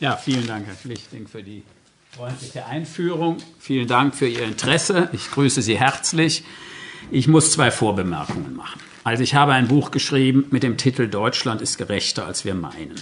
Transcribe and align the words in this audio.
Ja, 0.00 0.16
vielen 0.16 0.46
Dank, 0.46 0.66
Herr 0.66 0.74
Pflichting, 0.74 1.28
für 1.28 1.42
die 1.42 1.62
freundliche 2.10 2.66
Einführung. 2.66 3.36
Vielen 3.60 3.86
Dank 3.86 4.16
für 4.16 4.26
Ihr 4.26 4.42
Interesse. 4.42 5.08
Ich 5.12 5.30
grüße 5.30 5.62
Sie 5.62 5.78
herzlich. 5.78 6.42
Ich 7.12 7.28
muss 7.28 7.52
zwei 7.52 7.70
Vorbemerkungen 7.70 8.56
machen. 8.56 8.80
Also 9.04 9.22
ich 9.22 9.34
habe 9.34 9.52
ein 9.52 9.68
Buch 9.68 9.92
geschrieben 9.92 10.46
mit 10.50 10.64
dem 10.64 10.78
Titel 10.78 11.06
Deutschland 11.06 11.62
ist 11.62 11.78
gerechter, 11.78 12.26
als 12.26 12.44
wir 12.44 12.54
meinen. 12.54 12.94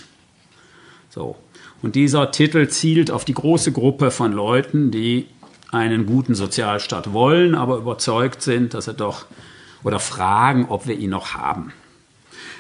So. 1.09 1.37
Und 1.81 1.95
dieser 1.95 2.31
Titel 2.31 2.69
zielt 2.69 3.11
auf 3.11 3.25
die 3.25 3.35
große 3.35 3.73
Gruppe 3.73 4.11
von 4.11 4.33
Leuten, 4.33 4.91
die 4.91 5.27
einen 5.71 6.05
guten 6.05 6.35
Sozialstaat 6.35 7.13
wollen, 7.13 7.55
aber 7.55 7.79
überzeugt 7.79 8.43
sind, 8.43 8.75
dass 8.75 8.87
er 8.87 8.95
doch 8.95 9.27
oder 9.83 9.99
fragen, 9.99 10.67
ob 10.69 10.87
wir 10.87 10.97
ihn 10.97 11.11
noch 11.11 11.35
haben. 11.35 11.73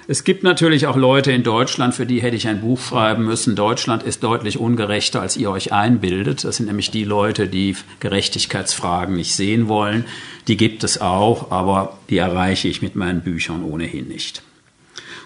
Es 0.08 0.24
gibt 0.24 0.42
natürlich 0.42 0.88
auch 0.88 0.96
Leute 0.96 1.30
in 1.30 1.44
Deutschland, 1.44 1.94
für 1.94 2.06
die 2.06 2.20
hätte 2.20 2.34
ich 2.34 2.48
ein 2.48 2.60
Buch 2.60 2.80
schreiben 2.80 3.24
müssen. 3.24 3.54
Deutschland 3.54 4.02
ist 4.02 4.24
deutlich 4.24 4.58
ungerechter, 4.58 5.20
als 5.20 5.36
ihr 5.36 5.48
euch 5.50 5.72
einbildet. 5.72 6.42
Das 6.42 6.56
sind 6.56 6.66
nämlich 6.66 6.90
die 6.90 7.04
Leute, 7.04 7.46
die 7.46 7.76
Gerechtigkeitsfragen 8.00 9.14
nicht 9.14 9.34
sehen 9.34 9.68
wollen. 9.68 10.04
Die 10.48 10.56
gibt 10.56 10.82
es 10.82 11.00
auch, 11.00 11.52
aber 11.52 11.98
die 12.10 12.18
erreiche 12.18 12.66
ich 12.66 12.82
mit 12.82 12.96
meinen 12.96 13.20
Büchern 13.20 13.62
ohnehin 13.62 14.08
nicht. 14.08 14.42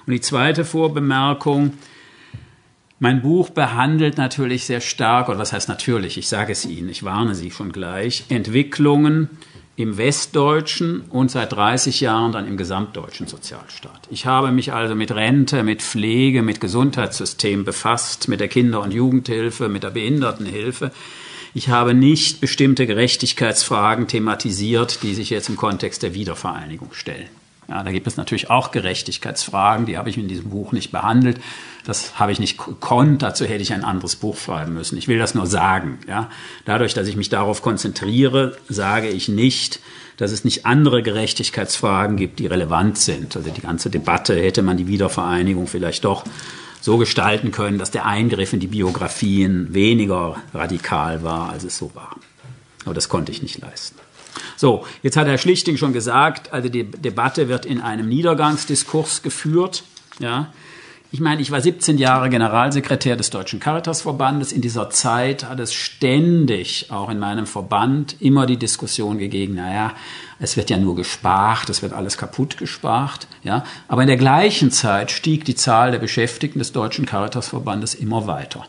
Und 0.07 0.13
die 0.13 0.21
zweite 0.21 0.67
Vorbemerkung, 0.67 1.73
mein 2.99 3.23
Buch 3.23 3.51
behandelt 3.51 4.19
natürlich 4.19 4.65
sehr 4.65 4.83
stark, 4.83 5.31
oder 5.31 5.39
was 5.39 5.55
heißt 5.55 5.71
natürlich, 5.71 6.19
ich 6.19 6.29
sage 6.29 6.53
es 6.53 6.67
Ihnen, 6.67 6.91
ich 6.91 7.03
warne 7.03 7.35
Sie 7.35 7.51
schon 7.51 7.73
gleich, 7.73 8.25
Entwicklungen 8.29 9.31
im 9.77 9.99
westdeutschen 9.99 11.03
und 11.11 11.31
seit 11.31 11.53
30 11.53 12.01
Jahren 12.01 12.33
dann 12.33 12.49
im 12.49 12.57
gesamtdeutschen 12.57 13.27
Sozialstaat. 13.27 14.09
Ich 14.11 14.25
habe 14.25 14.51
mich 14.51 14.73
also 14.73 14.95
mit 14.95 15.13
Rente, 15.15 15.63
mit 15.63 15.83
Pflege, 15.83 16.43
mit 16.43 16.61
Gesundheitssystem 16.61 17.65
befasst, 17.65 18.29
mit 18.29 18.41
der 18.41 18.49
Kinder- 18.49 18.81
und 18.81 18.95
Jugendhilfe, 18.95 19.69
mit 19.69 19.83
der 19.83 19.91
Behindertenhilfe. 19.91 20.93
Ich 21.53 21.69
habe 21.69 21.95
nicht 21.95 22.41
bestimmte 22.41 22.87
Gerechtigkeitsfragen 22.87 24.09
thematisiert, 24.09 25.03
die 25.03 25.15
sich 25.15 25.31
jetzt 25.31 25.49
im 25.49 25.57
Kontext 25.57 26.03
der 26.03 26.15
Wiedervereinigung 26.15 26.93
stellen. 26.93 27.29
Ja, 27.69 27.83
da 27.83 27.91
gibt 27.91 28.07
es 28.07 28.17
natürlich 28.17 28.49
auch 28.49 28.71
Gerechtigkeitsfragen, 28.71 29.87
die 29.87 29.99
habe 29.99 30.09
ich 30.09 30.17
in 30.17 30.29
diesem 30.29 30.51
Buch 30.51 30.71
nicht 30.71 30.93
behandelt. 30.93 31.41
Das 31.85 32.19
habe 32.19 32.31
ich 32.31 32.39
nicht 32.39 32.59
gekonnt, 32.59 33.23
dazu 33.23 33.45
hätte 33.45 33.63
ich 33.63 33.73
ein 33.73 33.85
anderes 33.85 34.17
Buch 34.17 34.37
schreiben 34.37 34.75
müssen. 34.75 34.97
Ich 34.97 35.09
will 35.09 35.19
das 35.19 35.35
nur 35.35 35.47
sagen. 35.47 35.99
Ja. 36.07 36.31
Dadurch, 36.65 36.95
dass 36.95 37.09
ich 37.09 37.17
mich 37.17 37.29
darauf 37.29 37.63
konzentriere, 37.63 38.57
sage 38.69 39.09
ich 39.09 39.29
nicht, 39.29 39.81
dass 40.17 40.31
es 40.31 40.45
nicht 40.45 40.65
andere 40.65 41.03
Gerechtigkeitsfragen 41.03 42.17
gibt, 42.17 42.39
die 42.39 42.47
relevant 42.47 42.99
sind. 42.99 43.37
Also 43.37 43.51
die 43.51 43.61
ganze 43.61 43.91
Debatte 43.91 44.37
hätte 44.37 44.63
man 44.63 44.77
die 44.77 44.87
Wiedervereinigung 44.87 45.67
vielleicht 45.67 46.05
doch 46.05 46.25
so 46.81 46.99
gestalten 46.99 47.51
können, 47.51 47.79
dass 47.79 47.91
der 47.91 48.07
Eingriff 48.07 48.53
in 48.53 48.61
die 48.61 48.69
Biografien 48.69 49.75
weniger 49.75 50.37
radikal 50.55 51.25
war, 51.25 51.51
als 51.51 51.65
es 51.65 51.77
so 51.77 51.91
war. 51.95 52.17
Aber 52.85 52.95
das 52.95 53.09
konnte 53.09 53.33
ich 53.33 53.43
nicht 53.43 53.59
leisten. 53.59 53.99
So, 54.57 54.85
jetzt 55.03 55.17
hat 55.17 55.27
Herr 55.27 55.39
Schlichting 55.39 55.77
schon 55.77 55.93
gesagt, 55.93 56.53
also 56.53 56.69
die 56.69 56.91
Debatte 56.91 57.49
wird 57.49 57.67
in 57.67 57.81
einem 57.81 58.09
Niedergangsdiskurs 58.09 59.23
geführt. 59.23 59.85
Ja. 60.19 60.53
Ich 61.13 61.21
meine, 61.21 61.41
ich 61.41 61.51
war 61.51 61.61
17 61.61 61.99
Jahre 61.99 62.29
Generalsekretär 62.29 63.17
des 63.17 63.31
Deutschen 63.31 63.61
Caritasverbandes. 63.61 64.53
In 64.53 64.61
dieser 64.61 64.91
Zeit 64.91 65.49
hat 65.49 65.61
es 65.61 65.73
ständig, 65.73 66.91
auch 66.91 67.09
in 67.09 67.19
meinem 67.19 67.47
Verband, 67.47 68.17
immer 68.21 68.45
die 68.45 68.57
Diskussion 68.57 69.19
gegeben, 69.19 69.55
naja, 69.55 69.93
es 70.41 70.57
wird 70.57 70.69
ja 70.69 70.77
nur 70.77 70.97
gespart, 70.97 71.71
es 71.71 71.81
wird 71.81 71.93
alles 71.93 72.19
kaputt 72.19 72.59
gespart. 72.59 73.29
Ja. 73.45 73.65
Aber 73.89 74.03
in 74.03 74.09
der 74.09 74.17
gleichen 74.17 74.71
Zeit 74.71 75.11
stieg 75.11 75.45
die 75.45 75.55
Zahl 75.55 75.93
der 75.93 76.01
Beschäftigten 76.01 76.59
des 76.59 76.73
Deutschen 76.73 77.07
Caritasverbandes 77.07 77.95
immer 77.95 78.27
weiter. 78.27 78.67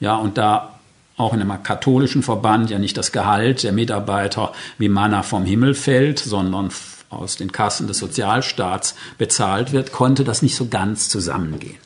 Ja, 0.00 0.16
und 0.16 0.36
da 0.36 0.73
auch 1.16 1.32
in 1.32 1.40
einem 1.40 1.62
katholischen 1.62 2.22
Verband 2.22 2.70
ja 2.70 2.78
nicht 2.78 2.96
das 2.96 3.12
Gehalt 3.12 3.62
der 3.62 3.72
Mitarbeiter 3.72 4.52
wie 4.78 4.88
Manna 4.88 5.22
vom 5.22 5.44
Himmel 5.44 5.74
fällt, 5.74 6.18
sondern 6.18 6.70
aus 7.10 7.36
den 7.36 7.52
Kassen 7.52 7.86
des 7.86 7.98
Sozialstaats 7.98 8.96
bezahlt 9.18 9.72
wird, 9.72 9.92
konnte 9.92 10.24
das 10.24 10.42
nicht 10.42 10.56
so 10.56 10.66
ganz 10.66 11.08
zusammengehen. 11.08 11.78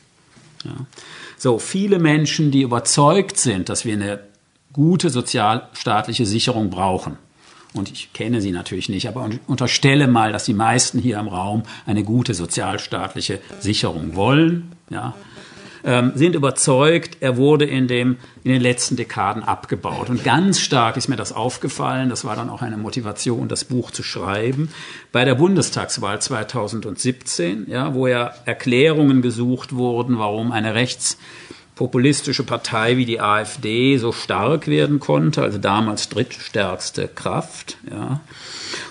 Ja. 0.65 0.71
So, 1.37 1.59
viele 1.59 1.99
Menschen, 1.99 2.51
die 2.51 2.63
überzeugt 2.63 3.37
sind, 3.37 3.69
dass 3.69 3.85
wir 3.85 3.93
eine 3.93 4.19
gute 4.73 5.09
sozialstaatliche 5.09 6.25
Sicherung 6.25 6.69
brauchen, 6.69 7.17
und 7.73 7.91
ich 7.91 8.13
kenne 8.13 8.41
sie 8.41 8.51
natürlich 8.51 8.89
nicht, 8.89 9.07
aber 9.07 9.29
unterstelle 9.45 10.07
mal, 10.07 10.31
dass 10.31 10.43
die 10.45 10.55
meisten 10.55 10.99
hier 10.99 11.19
im 11.19 11.27
Raum 11.27 11.63
eine 11.85 12.03
gute 12.03 12.33
sozialstaatliche 12.33 13.39
Sicherung 13.59 14.15
wollen, 14.15 14.71
ja, 14.89 15.13
ähm, 15.83 16.11
sind 16.15 16.35
überzeugt, 16.35 17.17
er 17.19 17.37
wurde 17.37 17.65
in, 17.65 17.87
dem, 17.87 18.17
in 18.43 18.51
den 18.51 18.61
letzten 18.61 18.95
Dekaden 18.95 19.43
abgebaut. 19.43 20.09
Und 20.09 20.23
ganz 20.23 20.59
stark 20.59 20.97
ist 20.97 21.07
mir 21.07 21.15
das 21.15 21.31
aufgefallen, 21.31 22.09
das 22.09 22.25
war 22.25 22.35
dann 22.35 22.49
auch 22.49 22.61
eine 22.61 22.77
Motivation, 22.77 23.47
das 23.47 23.65
Buch 23.65 23.91
zu 23.91 24.03
schreiben, 24.03 24.69
bei 25.11 25.25
der 25.25 25.35
Bundestagswahl 25.35 26.21
2017, 26.21 27.65
ja, 27.69 27.93
wo 27.93 28.07
ja 28.07 28.33
Erklärungen 28.45 29.21
gesucht 29.21 29.75
wurden, 29.75 30.19
warum 30.19 30.51
eine 30.51 30.75
rechtspopulistische 30.75 32.43
Partei 32.43 32.97
wie 32.97 33.05
die 33.05 33.21
AfD 33.21 33.97
so 33.97 34.11
stark 34.11 34.67
werden 34.67 34.99
konnte, 34.99 35.41
also 35.41 35.57
damals 35.57 36.09
drittstärkste 36.09 37.07
Kraft. 37.07 37.77
Ja. 37.89 38.21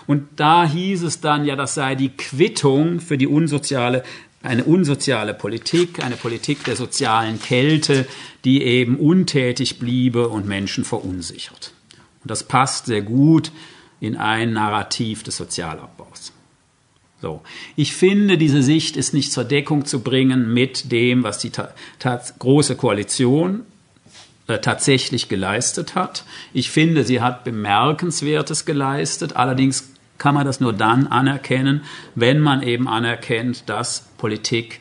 Und 0.06 0.26
da 0.36 0.64
hieß 0.64 1.02
es 1.02 1.20
dann, 1.20 1.44
ja, 1.44 1.54
das 1.54 1.74
sei 1.74 1.94
die 1.94 2.10
Quittung 2.10 3.00
für 3.00 3.18
die 3.18 3.26
unsoziale 3.26 4.02
eine 4.42 4.64
unsoziale 4.64 5.34
Politik, 5.34 6.02
eine 6.04 6.16
Politik 6.16 6.64
der 6.64 6.76
sozialen 6.76 7.40
Kälte, 7.40 8.06
die 8.44 8.62
eben 8.62 8.96
untätig 8.96 9.78
bliebe 9.78 10.28
und 10.28 10.46
Menschen 10.46 10.84
verunsichert. 10.84 11.72
Und 12.22 12.30
das 12.30 12.44
passt 12.44 12.86
sehr 12.86 13.02
gut 13.02 13.50
in 14.00 14.16
ein 14.16 14.52
Narrativ 14.52 15.22
des 15.22 15.36
Sozialabbaus. 15.36 16.32
So. 17.20 17.42
Ich 17.74 17.94
finde, 17.94 18.38
diese 18.38 18.62
Sicht 18.62 18.96
ist 18.96 19.12
nicht 19.12 19.32
zur 19.32 19.44
Deckung 19.44 19.84
zu 19.84 20.00
bringen 20.00 20.54
mit 20.54 20.92
dem, 20.92 21.24
was 21.24 21.38
die 21.38 21.50
große 22.38 22.76
Koalition 22.76 23.62
äh, 24.46 24.60
tatsächlich 24.60 25.28
geleistet 25.28 25.96
hat. 25.96 26.24
Ich 26.52 26.70
finde, 26.70 27.02
sie 27.04 27.20
hat 27.20 27.42
Bemerkenswertes 27.42 28.64
geleistet. 28.64 29.34
Allerdings 29.34 29.90
kann 30.18 30.34
man 30.34 30.44
das 30.44 30.60
nur 30.60 30.72
dann 30.72 31.06
anerkennen, 31.06 31.82
wenn 32.14 32.40
man 32.40 32.62
eben 32.62 32.88
anerkennt, 32.88 33.68
dass 33.68 34.08
Politik 34.18 34.80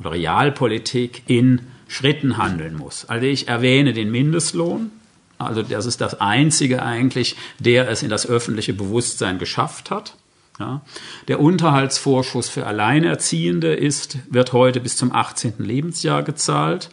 oder 0.00 0.12
Realpolitik 0.12 1.22
in 1.26 1.60
Schritten 1.88 2.38
handeln 2.38 2.74
muss. 2.74 3.04
Also 3.04 3.26
ich 3.26 3.48
erwähne 3.48 3.92
den 3.92 4.10
Mindestlohn. 4.10 4.90
Also 5.38 5.62
das 5.62 5.86
ist 5.86 6.00
das 6.00 6.20
Einzige 6.20 6.82
eigentlich, 6.82 7.36
der 7.58 7.88
es 7.88 8.02
in 8.02 8.08
das 8.08 8.26
öffentliche 8.26 8.72
Bewusstsein 8.72 9.38
geschafft 9.38 9.90
hat. 9.90 10.14
Ja. 10.58 10.82
Der 11.28 11.40
Unterhaltsvorschuss 11.40 12.48
für 12.48 12.66
Alleinerziehende 12.66 13.74
ist, 13.74 14.18
wird 14.30 14.52
heute 14.52 14.80
bis 14.80 14.96
zum 14.96 15.12
18. 15.12 15.54
Lebensjahr 15.58 16.22
gezahlt. 16.22 16.90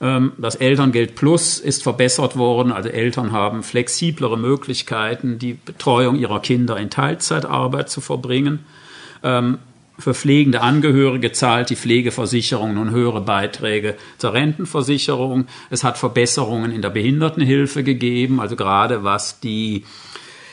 Ähm, 0.00 0.32
das 0.38 0.54
Elterngeld 0.54 1.14
Plus 1.14 1.58
ist 1.58 1.82
verbessert 1.82 2.36
worden. 2.36 2.72
Also 2.72 2.88
Eltern 2.88 3.32
haben 3.32 3.62
flexiblere 3.62 4.36
Möglichkeiten, 4.36 5.38
die 5.38 5.54
Betreuung 5.54 6.16
ihrer 6.16 6.40
Kinder 6.40 6.76
in 6.76 6.90
Teilzeitarbeit 6.90 7.88
zu 7.90 8.00
verbringen. 8.00 8.64
Ähm, 9.22 9.58
für 9.98 10.12
pflegende 10.12 10.60
Angehörige 10.60 11.32
zahlt 11.32 11.70
die 11.70 11.76
Pflegeversicherung 11.76 12.74
nun 12.74 12.90
höhere 12.90 13.22
Beiträge 13.22 13.94
zur 14.18 14.34
Rentenversicherung. 14.34 15.46
Es 15.70 15.84
hat 15.84 15.96
Verbesserungen 15.96 16.70
in 16.70 16.82
der 16.82 16.90
Behindertenhilfe 16.90 17.82
gegeben, 17.82 18.38
also 18.40 18.56
gerade 18.56 19.04
was 19.04 19.40
die 19.40 19.84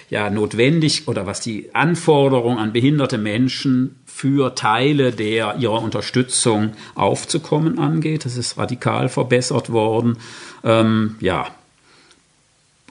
ja 0.09 0.29
notwendig 0.29 1.07
oder 1.07 1.25
was 1.25 1.41
die 1.41 1.73
Anforderung 1.73 2.57
an 2.57 2.71
behinderte 2.71 3.17
Menschen 3.17 3.95
für 4.13 4.53
Teile 4.53 5.11
der 5.11 5.55
ihrer 5.57 5.81
Unterstützung 5.81 6.73
aufzukommen 6.93 7.79
angeht. 7.79 8.25
Das 8.25 8.37
ist 8.37 8.57
radikal 8.57 9.09
verbessert 9.09 9.71
worden. 9.71 10.17
Ähm, 10.63 11.15
ja, 11.19 11.47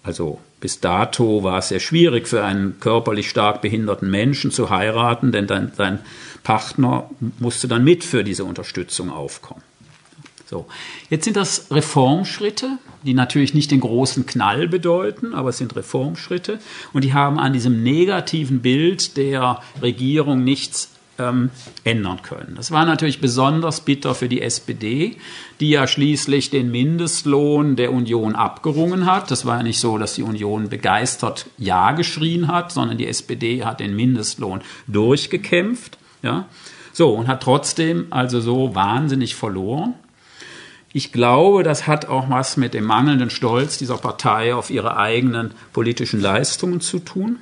also 0.02 0.41
bis 0.61 0.81
dato 0.81 1.44
war 1.44 1.58
es 1.58 1.69
sehr 1.69 1.79
schwierig 1.81 2.26
für 2.26 2.44
einen 2.44 2.81
körperlich 2.81 3.31
stark 3.31 3.62
behinderten 3.62 4.11
Menschen 4.11 4.50
zu 4.50 4.69
heiraten, 4.69 5.31
denn 5.31 5.46
dein, 5.46 5.73
sein 5.76 6.00
Partner 6.43 7.08
musste 7.38 7.69
dann 7.69 7.85
mit 7.85 8.02
für 8.02 8.25
diese 8.25 8.44
Unterstützung 8.44 9.08
aufkommen. 9.11 9.62
So, 10.46 10.67
jetzt 11.08 11.25
sind 11.25 11.37
das 11.37 11.70
Reformschritte, 11.70 12.79
die 13.05 13.14
natürlich 13.14 13.55
nicht 13.55 13.70
den 13.70 13.81
großen 13.81 14.26
Knall 14.26 14.69
bedeuten, 14.69 15.35
aber 15.35 15.50
es 15.50 15.58
sind 15.58 15.75
Reformschritte 15.76 16.58
und 16.93 17.05
die 17.05 17.14
haben 17.14 17.38
an 17.38 17.52
diesem 17.52 17.82
negativen 17.82 18.61
Bild 18.61 19.17
der 19.17 19.62
Regierung 19.81 20.44
nichts 20.44 20.92
ähm, 21.19 21.50
ändern 21.85 22.23
können. 22.23 22.55
Das 22.56 22.70
war 22.70 22.85
natürlich 22.85 23.20
besonders 23.20 23.82
bitter 23.82 24.14
für 24.14 24.29
die 24.29 24.43
SPD, 24.43 25.17
die 25.61 25.70
ja 25.70 25.87
schließlich 25.87 26.50
den 26.50 26.70
Mindestlohn 26.70 27.76
der 27.76 27.93
Union 27.93 28.35
abgerungen 28.35 29.06
hat. 29.06 29.31
Das 29.31 29.44
war 29.44 29.59
ja 29.59 29.62
nicht 29.62 29.81
so, 29.81 29.99
dass 29.99 30.14
die 30.14 30.23
Union 30.23 30.69
begeistert 30.69 31.47
Ja 31.59 31.93
geschrien 31.93 32.49
hat, 32.49 32.73
sondern 32.73 32.99
die 32.99 33.06
SPD 33.06 33.64
hat 33.64 33.81
den 33.81 33.94
Mindestlohn 33.94 34.62
durchgekämpft. 34.87 35.99
Ja? 36.23 36.47
So, 36.93 37.11
und 37.15 37.29
hat 37.29 37.43
trotzdem 37.43 38.06
also 38.11 38.41
so 38.41 38.75
wahnsinnig 38.75 39.35
verloren. 39.35 39.94
ich 40.94 41.11
glaube, 41.11 41.62
das 41.62 41.87
hat 41.87 42.06
auch 42.06 42.29
was 42.29 42.58
mit 42.58 42.75
dem 42.75 42.85
mangelnden 42.85 43.31
Stolz 43.31 43.79
dieser 43.79 43.97
Partei 43.97 44.55
auf 44.55 44.69
ihre 44.69 44.99
eigenen 44.99 45.53
politischen 45.73 46.20
Leistungen 46.20 46.82
zu 46.82 46.99
tun. 46.99 47.38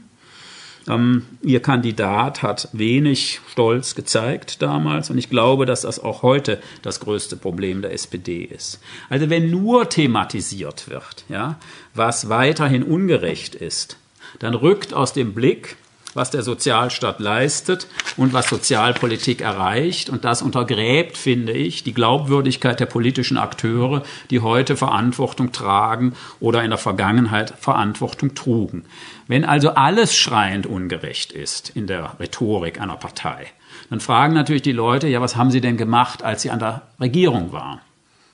Ähm, 0.88 1.26
ihr 1.42 1.60
Kandidat 1.60 2.42
hat 2.42 2.68
wenig 2.72 3.40
Stolz 3.50 3.94
gezeigt 3.94 4.62
damals 4.62 5.10
und 5.10 5.18
ich 5.18 5.30
glaube, 5.30 5.66
dass 5.66 5.82
das 5.82 5.98
auch 5.98 6.22
heute 6.22 6.60
das 6.82 7.00
größte 7.00 7.36
Problem 7.36 7.82
der 7.82 7.92
SPD 7.92 8.42
ist. 8.42 8.80
Also 9.08 9.30
wenn 9.30 9.50
nur 9.50 9.88
thematisiert 9.88 10.88
wird, 10.88 11.24
ja, 11.28 11.58
was 11.94 12.28
weiterhin 12.28 12.82
ungerecht 12.82 13.54
ist, 13.54 13.98
dann 14.38 14.54
rückt 14.54 14.94
aus 14.94 15.12
dem 15.12 15.34
Blick 15.34 15.76
was 16.14 16.30
der 16.30 16.42
Sozialstaat 16.42 17.20
leistet 17.20 17.86
und 18.16 18.32
was 18.32 18.48
Sozialpolitik 18.48 19.40
erreicht. 19.40 20.10
Und 20.10 20.24
das 20.24 20.42
untergräbt, 20.42 21.16
finde 21.16 21.52
ich, 21.52 21.82
die 21.82 21.94
Glaubwürdigkeit 21.94 22.80
der 22.80 22.86
politischen 22.86 23.38
Akteure, 23.38 24.02
die 24.30 24.40
heute 24.40 24.76
Verantwortung 24.76 25.52
tragen 25.52 26.14
oder 26.40 26.62
in 26.62 26.70
der 26.70 26.78
Vergangenheit 26.78 27.54
Verantwortung 27.58 28.34
trugen. 28.34 28.84
Wenn 29.26 29.44
also 29.44 29.70
alles 29.70 30.16
schreiend 30.16 30.66
ungerecht 30.66 31.32
ist 31.32 31.70
in 31.70 31.86
der 31.86 32.16
Rhetorik 32.18 32.80
einer 32.80 32.96
Partei, 32.96 33.46
dann 33.88 34.00
fragen 34.00 34.34
natürlich 34.34 34.62
die 34.62 34.72
Leute, 34.72 35.08
ja, 35.08 35.20
was 35.20 35.36
haben 35.36 35.50
sie 35.50 35.60
denn 35.60 35.76
gemacht, 35.76 36.22
als 36.22 36.42
sie 36.42 36.50
an 36.50 36.58
der 36.58 36.82
Regierung 37.00 37.52
waren? 37.52 37.80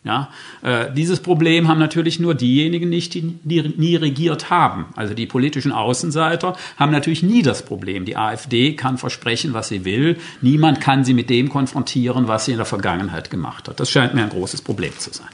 Ja, 0.07 0.31
äh, 0.63 0.93
dieses 0.95 1.19
Problem 1.19 1.67
haben 1.67 1.81
natürlich 1.81 2.21
nur 2.21 2.37
diejenigen 2.37 2.89
nicht, 2.89 3.15
die, 3.15 3.41
nie 3.43 3.97
regiert 3.97 4.51
haben. 4.51 4.87
Also 4.95 5.15
die 5.15 5.27
politischen 5.27 5.73
Außenseiter 5.73 6.57
haben 6.77 6.93
natürlich 6.93 7.25
nie 7.25 7.43
das 7.43 7.65
Problem. 7.65 8.05
Die 8.05 8.17
AfD 8.17 8.75
kann 8.75 8.99
versprechen, 8.99 9.53
was 9.53 9.67
sie 9.67 9.85
will. 9.85 10.17
Niemand 10.43 10.81
kann 10.81 11.05
sie 11.05 11.13
mit 11.13 11.29
dem 11.29 11.49
konfrontieren, 11.49 12.29
was 12.29 12.45
sie 12.45 12.53
in 12.53 12.59
der 12.59 12.67
Vergangenheit 12.67 13.31
gemacht 13.31 13.67
hat. 13.69 13.81
Das 13.81 13.91
scheint 13.91 14.15
mir 14.15 14.23
ein 14.23 14.29
großes 14.29 14.63
Problem 14.63 14.97
zu 14.97 15.13
sein. 15.13 15.27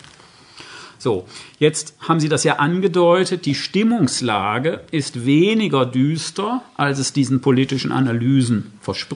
So, 0.98 1.26
jetzt 1.58 1.96
haben 1.98 2.20
Sie 2.20 2.28
das 2.28 2.44
ja 2.44 2.56
angedeutet. 2.56 3.44
Die 3.44 3.56
Stimmungslage 3.56 4.82
ist 4.90 5.26
weniger 5.26 5.84
düster, 5.84 6.62
als 6.76 6.98
es 6.98 7.12
diesen 7.12 7.40
politischen 7.40 7.92
Analysen 7.92 8.72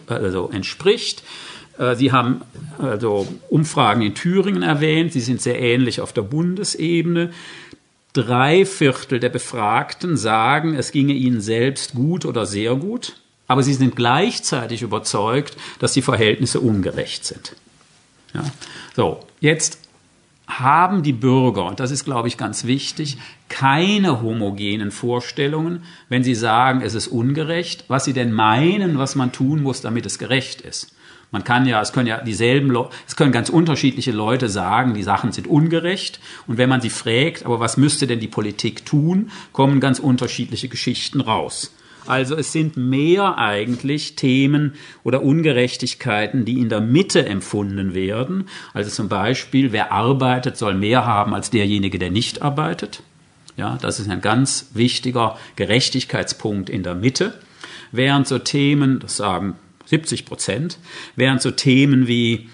also 0.08 0.50
entspricht. 0.50 1.23
Äh, 1.78 1.96
Sie 1.96 2.12
haben 2.12 2.43
also 2.78 3.26
Umfragen 3.49 4.02
in 4.02 4.14
Thüringen 4.14 4.62
erwähnt, 4.62 5.12
sie 5.12 5.20
sind 5.20 5.40
sehr 5.40 5.58
ähnlich 5.61 6.00
auf 6.00 6.12
der 6.12 6.23
Bundesebene. 6.23 7.31
Drei 8.12 8.64
Viertel 8.64 9.20
der 9.20 9.28
Befragten 9.28 10.17
sagen, 10.17 10.75
es 10.75 10.93
ginge 10.93 11.12
ihnen 11.12 11.40
selbst 11.40 11.94
gut 11.94 12.25
oder 12.25 12.46
sehr 12.46 12.75
gut, 12.75 13.17
aber 13.46 13.62
sie 13.62 13.75
sind 13.75 13.96
gleichzeitig 13.96 14.82
überzeugt, 14.82 15.56
dass 15.78 15.93
die 15.93 16.02
Verhältnisse 16.02 16.61
ungerecht 16.61 17.25
sind. 17.25 17.56
Ja. 18.34 18.44
So, 18.94 19.20
jetzt 19.40 19.81
haben 20.46 21.02
die 21.02 21.12
Bürger, 21.12 21.67
und 21.67 21.81
das 21.81 21.90
ist, 21.90 22.05
glaube 22.05 22.29
ich, 22.29 22.37
ganz 22.37 22.64
wichtig, 22.64 23.19
keine 23.49 24.22
homogenen 24.22 24.90
Vorstellungen, 24.90 25.82
wenn 26.08 26.22
sie 26.22 26.34
sagen, 26.34 26.82
es 26.82 26.94
ist 26.94 27.08
ungerecht, 27.08 27.84
was 27.88 28.05
sie 28.05 28.12
denn 28.12 28.32
meinen, 28.32 28.99
was 28.99 29.17
man 29.17 29.32
tun 29.32 29.62
muss, 29.62 29.81
damit 29.81 30.06
es 30.06 30.19
gerecht 30.19 30.61
ist. 30.61 30.95
Man 31.37 31.44
kann 31.44 31.67
ja, 31.67 31.83
es 31.83 31.93
können 31.93 32.06
ja 32.06 32.23
dieselben, 32.23 32.75
es 33.06 33.15
können 33.15 33.31
ganz 33.31 33.50
unterschiedliche 33.50 34.11
Leute 34.11 34.49
sagen, 34.49 34.94
die 34.94 35.03
Sachen 35.03 35.33
sind 35.33 35.47
ungerecht. 35.47 36.19
Und 36.47 36.56
wenn 36.56 36.71
man 36.71 36.81
sie 36.81 36.88
fragt, 36.88 37.44
aber 37.44 37.61
was 37.61 37.77
müsste 37.77 38.06
denn 38.06 38.21
die 38.21 38.27
Politik 38.27 38.87
tun, 38.87 39.31
kommen 39.53 39.79
ganz 39.79 39.99
unterschiedliche 39.99 40.69
Geschichten 40.69 41.21
raus. 41.21 41.75
Also 42.06 42.37
es 42.37 42.53
sind 42.53 42.79
mehr 42.79 43.37
eigentlich 43.37 44.17
Themen 44.17 44.77
oder 45.05 45.23
Ungerechtigkeiten, 45.23 46.47
die 46.47 46.59
in 46.59 46.71
der 46.71 46.81
Mitte 46.81 47.27
empfunden 47.27 47.93
werden. 47.93 48.49
Also 48.73 48.91
zum 48.91 49.11
Beispiel, 49.11 49.73
wer 49.73 49.93
arbeitet, 49.93 50.56
soll 50.56 50.73
mehr 50.73 51.05
haben 51.05 51.35
als 51.35 51.50
derjenige, 51.50 51.99
der 51.99 52.11
nicht 52.11 52.41
arbeitet. 52.41 53.03
Ja, 53.59 53.77
das 53.82 54.00
ist 54.00 54.09
ein 54.09 54.23
ganz 54.23 54.71
wichtiger 54.73 55.37
Gerechtigkeitspunkt 55.56 56.71
in 56.71 56.82
der 56.82 56.94
Mitte. 56.94 57.35
Während 57.93 58.27
so 58.27 58.39
Themen, 58.39 59.00
das 59.00 59.19
sagen 59.19 59.56
70 59.87 60.27
Prozent, 60.27 60.79
während 61.17 61.43
so 61.43 61.50
Themen 61.50 62.06
wie 62.06 62.50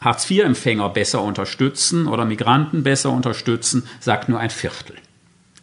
Hartz-IV-Empfänger 0.00 0.90
besser 0.90 1.22
unterstützen 1.22 2.06
oder 2.06 2.24
Migranten 2.24 2.82
besser 2.82 3.10
unterstützen, 3.10 3.84
sagt 4.00 4.28
nur 4.28 4.38
ein 4.38 4.50
Viertel. 4.50 4.96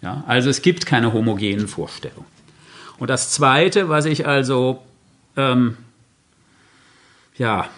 Ja, 0.01 0.24
also 0.27 0.50
es 0.50 0.62
gibt 0.62 0.86
keine 0.86 1.13
homogenen 1.13 1.68
Vorstellungen. 1.68 2.25
Und 2.97 3.09
das 3.09 3.31
Zweite, 3.31 3.89
was 3.89 4.06
ich 4.06 4.27
also, 4.27 4.83
ähm, 5.36 5.77
ja, 7.38 7.69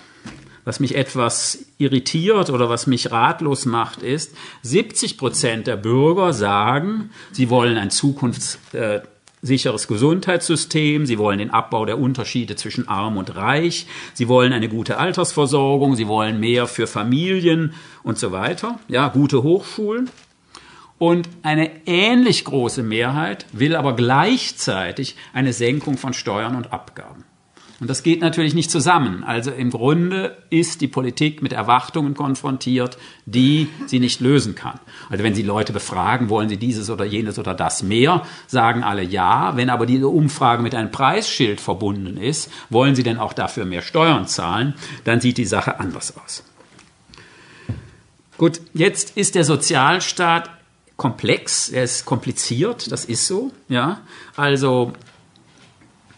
was 0.65 0.79
mich 0.79 0.95
etwas 0.95 1.65
irritiert 1.77 2.49
oder 2.49 2.69
was 2.69 2.87
mich 2.87 3.11
ratlos 3.11 3.65
macht, 3.65 4.01
ist, 4.01 4.35
70 4.63 5.17
Prozent 5.17 5.67
der 5.67 5.77
Bürger 5.77 6.33
sagen, 6.33 7.11
sie 7.31 7.49
wollen 7.49 7.77
ein 7.77 7.89
Zukunfts, 7.89 8.59
äh, 8.73 8.99
sicheres 9.41 9.87
Gesundheitssystem, 9.87 11.05
sie 11.05 11.17
wollen 11.17 11.39
den 11.39 11.51
Abbau 11.51 11.85
der 11.85 11.99
Unterschiede 11.99 12.55
zwischen 12.55 12.87
arm 12.87 13.17
und 13.17 13.35
reich, 13.35 13.85
sie 14.13 14.27
wollen 14.27 14.53
eine 14.53 14.69
gute 14.69 14.97
Altersversorgung, 14.97 15.95
sie 15.95 16.07
wollen 16.07 16.39
mehr 16.39 16.67
für 16.67 16.87
Familien 16.87 17.73
und 18.03 18.17
so 18.17 18.31
weiter, 18.31 18.79
ja, 18.87 19.07
gute 19.09 19.43
Hochschulen. 19.43 20.09
Und 20.99 21.29
eine 21.43 21.69
ähnlich 21.85 22.43
große 22.43 22.81
Mehrheit 22.81 23.45
will 23.51 23.75
aber 23.75 23.95
gleichzeitig 23.95 25.15
eine 25.31 25.53
Senkung 25.53 25.97
von 25.97 26.13
Steuern 26.13 26.55
und 26.55 26.73
Abgaben. 26.73 27.23
Und 27.79 27.89
das 27.91 28.01
geht 28.01 28.21
natürlich 28.21 28.55
nicht 28.55 28.71
zusammen. 28.71 29.23
Also 29.23 29.51
im 29.51 29.69
Grunde 29.69 30.35
ist 30.49 30.81
die 30.81 30.87
Politik 30.87 31.43
mit 31.43 31.53
Erwartungen 31.53 32.15
konfrontiert, 32.15 32.97
die 33.27 33.69
sie 33.85 33.99
nicht 33.99 34.19
lösen 34.19 34.55
kann. 34.55 34.79
Also 35.09 35.23
wenn 35.23 35.35
Sie 35.35 35.43
Leute 35.43 35.73
befragen, 35.73 36.29
wollen 36.29 36.49
Sie 36.49 36.57
dieses 36.57 36.89
oder 36.89 37.05
jenes 37.05 37.37
oder 37.37 37.53
das 37.53 37.83
mehr, 37.83 38.23
sagen 38.47 38.83
alle 38.83 39.03
ja. 39.03 39.55
Wenn 39.55 39.69
aber 39.69 39.85
diese 39.85 40.07
Umfrage 40.07 40.63
mit 40.63 40.73
einem 40.73 40.91
Preisschild 40.91 41.61
verbunden 41.61 42.17
ist, 42.17 42.51
wollen 42.71 42.95
Sie 42.95 43.03
denn 43.03 43.19
auch 43.19 43.33
dafür 43.33 43.65
mehr 43.65 43.83
Steuern 43.83 44.27
zahlen, 44.27 44.73
dann 45.03 45.21
sieht 45.21 45.37
die 45.37 45.45
Sache 45.45 45.79
anders 45.79 46.17
aus. 46.17 46.43
Gut, 48.39 48.59
jetzt 48.73 49.17
ist 49.17 49.35
der 49.35 49.43
Sozialstaat 49.43 50.49
komplex, 50.95 51.69
er 51.69 51.83
ist 51.83 52.05
kompliziert, 52.05 52.91
das 52.91 53.05
ist 53.05 53.27
so, 53.27 53.51
ja. 53.69 54.01
Also 54.35 54.93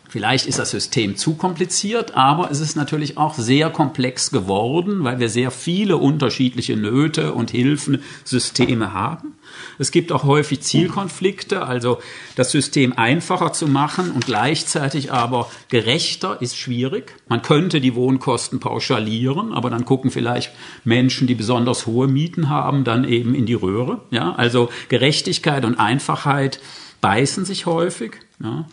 Vielleicht 0.10 0.48
ist 0.48 0.58
das 0.58 0.72
System 0.72 1.18
zu 1.18 1.36
kompliziert, 1.36 2.16
aber 2.16 2.50
es 2.50 2.60
ist 2.60 2.76
natürlich 2.76 3.18
auch 3.18 3.36
sehr 3.36 3.70
komplex 3.70 4.32
geworden, 4.32 5.04
weil 5.04 5.20
wir 5.20 5.30
sehr 5.30 5.52
viele 5.52 5.98
unterschiedliche 5.98 6.76
Nöte 6.76 7.34
und 7.34 7.52
Hilfensysteme 7.52 8.92
haben. 8.94 9.36
Es 9.78 9.92
gibt 9.92 10.12
auch 10.12 10.24
häufig 10.24 10.62
Zielkonflikte, 10.62 11.64
also 11.64 12.00
das 12.36 12.50
System 12.52 12.94
einfacher 12.98 13.54
zu 13.54 13.68
machen 13.68 14.12
und 14.12 14.26
gleichzeitig 14.26 15.12
aber 15.12 15.50
gerechter 15.70 16.42
ist 16.42 16.58
schwierig. 16.58 17.14
Man 17.28 17.44
könnte 17.44 17.80
die 17.80 17.94
Wohnkosten 17.94 18.60
pauschalieren, 18.60 19.54
aber 19.54 19.70
dann 19.70 19.86
gucken 19.86 20.10
vielleicht 20.10 20.52
Menschen, 20.84 21.28
die 21.28 21.36
besonders 21.36 21.86
hohe 21.86 22.08
Mieten 22.08 22.50
haben, 22.50 22.84
dann 22.84 23.04
eben 23.04 23.36
in 23.36 23.46
die 23.46 23.54
Röhre. 23.54 24.02
Ja, 24.10 24.34
also 24.34 24.70
Gerechtigkeit 24.88 25.66
und 25.66 25.76
Einfachheit 25.76 26.60
beißen 27.00 27.46
sich 27.46 27.68
häufig. 27.68 28.14
Ja. 28.44 28.66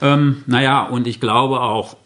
Ähm, 0.00 0.42
naja, 0.46 0.82
und 0.82 1.06
ich 1.06 1.20
glaube 1.20 1.60
auch, 1.60 1.96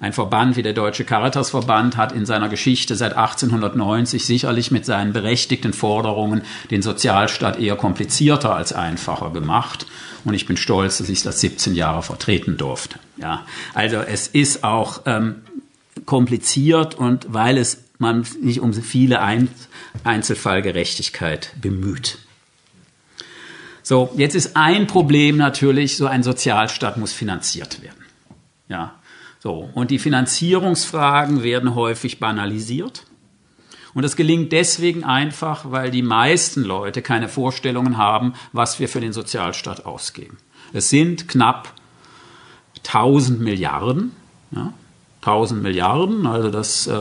ein 0.00 0.12
Verband 0.12 0.56
wie 0.56 0.62
der 0.62 0.74
Deutsche 0.74 1.04
Caritasverband 1.04 1.96
hat 1.96 2.12
in 2.12 2.26
seiner 2.26 2.50
Geschichte 2.50 2.94
seit 2.94 3.16
1890 3.16 4.26
sicherlich 4.26 4.70
mit 4.70 4.84
seinen 4.84 5.14
berechtigten 5.14 5.72
Forderungen 5.72 6.42
den 6.70 6.82
Sozialstaat 6.82 7.58
eher 7.58 7.76
komplizierter 7.76 8.54
als 8.54 8.74
einfacher 8.74 9.30
gemacht. 9.30 9.86
Und 10.24 10.34
ich 10.34 10.46
bin 10.46 10.56
stolz, 10.56 10.98
dass 10.98 11.08
ich 11.08 11.22
das 11.22 11.40
17 11.40 11.74
Jahre 11.74 12.02
vertreten 12.02 12.56
durfte. 12.56 12.98
Ja, 13.16 13.46
also 13.72 13.96
es 13.96 14.26
ist 14.26 14.62
auch 14.64 15.02
ähm, 15.06 15.36
kompliziert 16.04 16.96
und 16.96 17.32
weil 17.32 17.56
es 17.56 17.84
man 17.98 18.24
sich 18.24 18.60
um 18.60 18.74
viele 18.74 19.20
Ein 19.20 19.48
Einzelfallgerechtigkeit 20.02 21.54
bemüht. 21.60 22.18
So, 23.84 24.10
jetzt 24.16 24.34
ist 24.34 24.56
ein 24.56 24.86
Problem 24.86 25.36
natürlich, 25.36 25.98
so 25.98 26.06
ein 26.06 26.22
Sozialstaat 26.22 26.96
muss 26.96 27.12
finanziert 27.12 27.82
werden. 27.82 28.02
Ja, 28.66 28.94
so. 29.40 29.68
Und 29.74 29.90
die 29.90 29.98
Finanzierungsfragen 29.98 31.42
werden 31.42 31.74
häufig 31.74 32.18
banalisiert. 32.18 33.04
Und 33.92 34.02
das 34.02 34.16
gelingt 34.16 34.52
deswegen 34.52 35.04
einfach, 35.04 35.70
weil 35.70 35.90
die 35.90 36.00
meisten 36.00 36.64
Leute 36.64 37.02
keine 37.02 37.28
Vorstellungen 37.28 37.98
haben, 37.98 38.32
was 38.52 38.80
wir 38.80 38.88
für 38.88 39.00
den 39.00 39.12
Sozialstaat 39.12 39.84
ausgeben. 39.84 40.38
Es 40.72 40.88
sind 40.88 41.28
knapp 41.28 41.74
1000 42.86 43.38
Milliarden. 43.38 44.12
Ja, 44.50 44.72
1000 45.20 45.62
Milliarden, 45.62 46.26
also 46.26 46.50
das 46.50 46.86
äh, 46.86 46.96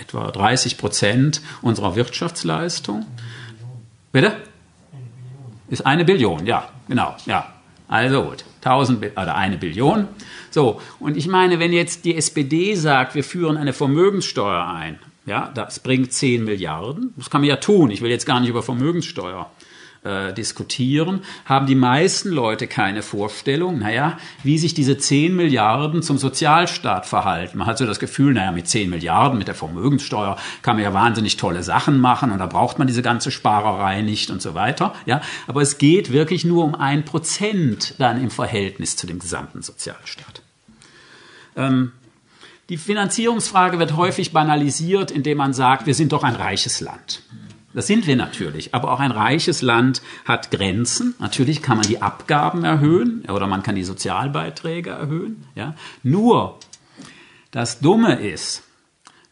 etwa 0.00 0.30
30 0.30 0.78
Prozent 0.78 1.40
unserer 1.60 1.96
Wirtschaftsleistung. 1.96 3.04
Bitte? 4.12 4.36
Ist 5.70 5.84
eine 5.86 6.04
Billion, 6.04 6.46
ja, 6.46 6.68
genau, 6.88 7.14
ja. 7.26 7.46
Also 7.88 8.22
gut, 8.22 8.44
1000 8.62 9.12
oder 9.12 9.34
eine 9.34 9.56
Billion. 9.56 10.08
So, 10.50 10.80
und 11.00 11.16
ich 11.16 11.26
meine, 11.26 11.58
wenn 11.58 11.72
jetzt 11.72 12.04
die 12.04 12.16
SPD 12.16 12.74
sagt, 12.74 13.14
wir 13.14 13.24
führen 13.24 13.56
eine 13.56 13.72
Vermögenssteuer 13.72 14.66
ein, 14.66 14.98
ja, 15.24 15.50
das 15.54 15.80
bringt 15.80 16.12
10 16.12 16.44
Milliarden. 16.44 17.12
Das 17.16 17.30
kann 17.30 17.42
man 17.42 17.48
ja 17.48 17.56
tun. 17.56 17.90
Ich 17.90 18.00
will 18.00 18.10
jetzt 18.10 18.24
gar 18.24 18.40
nicht 18.40 18.48
über 18.48 18.62
Vermögenssteuer 18.62 19.50
äh, 20.04 20.32
diskutieren, 20.32 21.20
haben 21.44 21.66
die 21.66 21.74
meisten 21.74 22.30
Leute 22.30 22.66
keine 22.66 23.02
Vorstellung, 23.02 23.78
naja, 23.78 24.18
wie 24.42 24.58
sich 24.58 24.74
diese 24.74 24.98
10 24.98 25.34
Milliarden 25.34 26.02
zum 26.02 26.18
Sozialstaat 26.18 27.06
verhalten. 27.06 27.58
Man 27.58 27.66
hat 27.66 27.78
so 27.78 27.86
das 27.86 27.98
Gefühl, 27.98 28.34
naja, 28.34 28.52
mit 28.52 28.68
10 28.68 28.90
Milliarden, 28.90 29.38
mit 29.38 29.48
der 29.48 29.54
Vermögenssteuer 29.54 30.36
kann 30.62 30.76
man 30.76 30.84
ja 30.84 30.94
wahnsinnig 30.94 31.36
tolle 31.36 31.62
Sachen 31.62 32.00
machen 32.00 32.30
und 32.30 32.38
da 32.38 32.46
braucht 32.46 32.78
man 32.78 32.86
diese 32.86 33.02
ganze 33.02 33.30
Sparerei 33.30 34.02
nicht 34.02 34.30
und 34.30 34.40
so 34.40 34.54
weiter. 34.54 34.94
Ja, 35.06 35.20
aber 35.46 35.62
es 35.62 35.78
geht 35.78 36.12
wirklich 36.12 36.44
nur 36.44 36.64
um 36.64 36.74
ein 36.74 37.04
Prozent 37.04 37.94
dann 37.98 38.22
im 38.22 38.30
Verhältnis 38.30 38.96
zu 38.96 39.06
dem 39.06 39.18
gesamten 39.18 39.62
Sozialstaat. 39.62 40.42
Ähm, 41.56 41.92
die 42.68 42.76
Finanzierungsfrage 42.76 43.78
wird 43.78 43.96
häufig 43.96 44.32
banalisiert, 44.32 45.10
indem 45.10 45.38
man 45.38 45.54
sagt, 45.54 45.86
wir 45.86 45.94
sind 45.94 46.12
doch 46.12 46.22
ein 46.22 46.34
reiches 46.34 46.80
Land. 46.80 47.22
Das 47.78 47.86
sind 47.86 48.08
wir 48.08 48.16
natürlich. 48.16 48.74
Aber 48.74 48.90
auch 48.90 48.98
ein 48.98 49.12
reiches 49.12 49.62
Land 49.62 50.02
hat 50.24 50.50
Grenzen. 50.50 51.14
Natürlich 51.20 51.62
kann 51.62 51.76
man 51.76 51.86
die 51.86 52.02
Abgaben 52.02 52.64
erhöhen 52.64 53.24
oder 53.32 53.46
man 53.46 53.62
kann 53.62 53.76
die 53.76 53.84
Sozialbeiträge 53.84 54.90
erhöhen. 54.90 55.44
Ja. 55.54 55.76
Nur 56.02 56.58
das 57.52 57.78
Dumme 57.78 58.16
ist, 58.16 58.64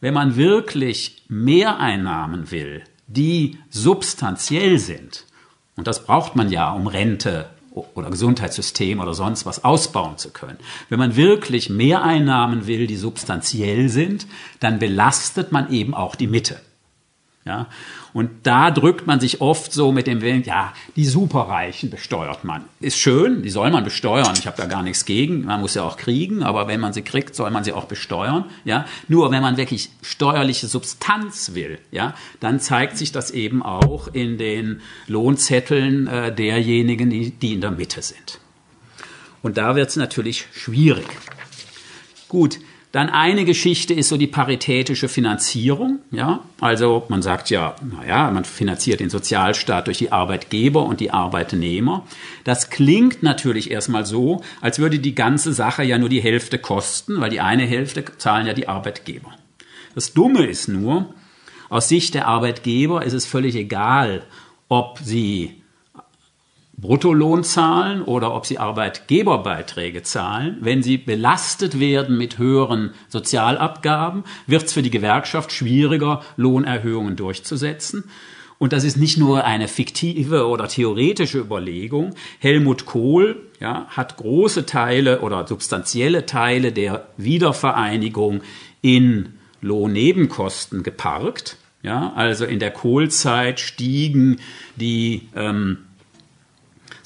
wenn 0.00 0.14
man 0.14 0.36
wirklich 0.36 1.24
Mehreinnahmen 1.26 2.52
will, 2.52 2.84
die 3.08 3.58
substanziell 3.68 4.78
sind, 4.78 5.24
und 5.74 5.88
das 5.88 6.04
braucht 6.04 6.36
man 6.36 6.48
ja, 6.48 6.70
um 6.70 6.86
Rente 6.86 7.50
oder 7.72 8.10
Gesundheitssystem 8.10 9.00
oder 9.00 9.12
sonst 9.12 9.44
was 9.44 9.64
ausbauen 9.64 10.18
zu 10.18 10.30
können. 10.30 10.58
Wenn 10.88 11.00
man 11.00 11.16
wirklich 11.16 11.68
Mehreinnahmen 11.68 12.68
will, 12.68 12.86
die 12.86 12.96
substanziell 12.96 13.88
sind, 13.88 14.28
dann 14.60 14.78
belastet 14.78 15.50
man 15.50 15.72
eben 15.72 15.94
auch 15.94 16.14
die 16.14 16.28
Mitte. 16.28 16.60
Ja? 17.46 17.68
Und 18.12 18.30
da 18.42 18.70
drückt 18.70 19.06
man 19.06 19.20
sich 19.20 19.40
oft 19.40 19.72
so 19.72 19.92
mit 19.92 20.06
dem 20.06 20.20
Willen, 20.20 20.42
ja, 20.42 20.72
die 20.96 21.04
Superreichen 21.04 21.90
besteuert 21.90 22.44
man. 22.44 22.64
Ist 22.80 22.98
schön, 22.98 23.42
die 23.42 23.50
soll 23.50 23.70
man 23.70 23.84
besteuern. 23.84 24.34
Ich 24.36 24.46
habe 24.46 24.56
da 24.56 24.66
gar 24.66 24.82
nichts 24.82 25.04
gegen. 25.04 25.44
Man 25.44 25.60
muss 25.60 25.74
ja 25.74 25.84
auch 25.84 25.96
kriegen, 25.96 26.42
aber 26.42 26.66
wenn 26.66 26.80
man 26.80 26.92
sie 26.92 27.02
kriegt, 27.02 27.36
soll 27.36 27.50
man 27.50 27.62
sie 27.62 27.72
auch 27.72 27.84
besteuern. 27.84 28.46
Ja, 28.64 28.84
nur 29.06 29.30
wenn 29.30 29.42
man 29.42 29.56
wirklich 29.56 29.90
steuerliche 30.02 30.66
Substanz 30.66 31.54
will, 31.54 31.78
ja, 31.92 32.14
dann 32.40 32.58
zeigt 32.58 32.98
sich 32.98 33.12
das 33.12 33.30
eben 33.30 33.62
auch 33.62 34.08
in 34.08 34.38
den 34.38 34.80
Lohnzetteln 35.06 36.08
äh, 36.08 36.34
derjenigen, 36.34 37.10
die, 37.10 37.30
die 37.30 37.54
in 37.54 37.60
der 37.60 37.70
Mitte 37.70 38.02
sind. 38.02 38.40
Und 39.42 39.56
da 39.56 39.76
wird 39.76 39.90
es 39.90 39.96
natürlich 39.96 40.48
schwierig. 40.52 41.06
Gut, 42.28 42.58
dann 42.96 43.10
eine 43.10 43.44
Geschichte 43.44 43.92
ist 43.92 44.08
so 44.08 44.16
die 44.16 44.26
paritätische 44.26 45.10
Finanzierung. 45.10 45.98
Ja, 46.12 46.40
also 46.62 47.04
man 47.10 47.20
sagt 47.20 47.50
ja, 47.50 47.76
naja, 47.82 48.30
man 48.30 48.46
finanziert 48.46 49.00
den 49.00 49.10
Sozialstaat 49.10 49.86
durch 49.86 49.98
die 49.98 50.12
Arbeitgeber 50.12 50.82
und 50.82 51.00
die 51.00 51.10
Arbeitnehmer. 51.10 52.06
Das 52.44 52.70
klingt 52.70 53.22
natürlich 53.22 53.70
erstmal 53.70 54.06
so, 54.06 54.40
als 54.62 54.78
würde 54.78 54.98
die 54.98 55.14
ganze 55.14 55.52
Sache 55.52 55.82
ja 55.82 55.98
nur 55.98 56.08
die 56.08 56.22
Hälfte 56.22 56.58
kosten, 56.58 57.20
weil 57.20 57.28
die 57.28 57.40
eine 57.40 57.66
Hälfte 57.66 58.02
zahlen 58.16 58.46
ja 58.46 58.54
die 58.54 58.66
Arbeitgeber. 58.66 59.30
Das 59.94 60.14
Dumme 60.14 60.46
ist 60.46 60.66
nur, 60.66 61.12
aus 61.68 61.90
Sicht 61.90 62.14
der 62.14 62.26
Arbeitgeber 62.26 63.04
ist 63.04 63.12
es 63.12 63.26
völlig 63.26 63.56
egal, 63.56 64.22
ob 64.70 65.00
sie 65.04 65.60
Bruttolohn 66.78 67.42
zahlen 67.42 68.02
oder 68.02 68.34
ob 68.34 68.44
sie 68.44 68.58
Arbeitgeberbeiträge 68.58 70.02
zahlen. 70.02 70.58
Wenn 70.60 70.82
sie 70.82 70.98
belastet 70.98 71.80
werden 71.80 72.18
mit 72.18 72.38
höheren 72.38 72.92
Sozialabgaben, 73.08 74.24
wird 74.46 74.64
es 74.64 74.72
für 74.74 74.82
die 74.82 74.90
Gewerkschaft 74.90 75.52
schwieriger, 75.52 76.22
Lohnerhöhungen 76.36 77.16
durchzusetzen. 77.16 78.04
Und 78.58 78.72
das 78.72 78.84
ist 78.84 78.96
nicht 78.96 79.18
nur 79.18 79.44
eine 79.44 79.68
fiktive 79.68 80.46
oder 80.46 80.68
theoretische 80.68 81.38
Überlegung. 81.38 82.14
Helmut 82.38 82.86
Kohl 82.86 83.42
ja, 83.60 83.86
hat 83.88 84.16
große 84.16 84.66
Teile 84.66 85.20
oder 85.20 85.46
substanzielle 85.46 86.26
Teile 86.26 86.72
der 86.72 87.08
Wiedervereinigung 87.16 88.42
in 88.80 89.34
Lohnnebenkosten 89.60 90.82
geparkt. 90.82 91.56
Ja, 91.82 92.12
also 92.16 92.44
in 92.44 92.58
der 92.58 92.70
Kohlzeit 92.70 93.60
stiegen 93.60 94.40
die 94.76 95.28
ähm, 95.36 95.85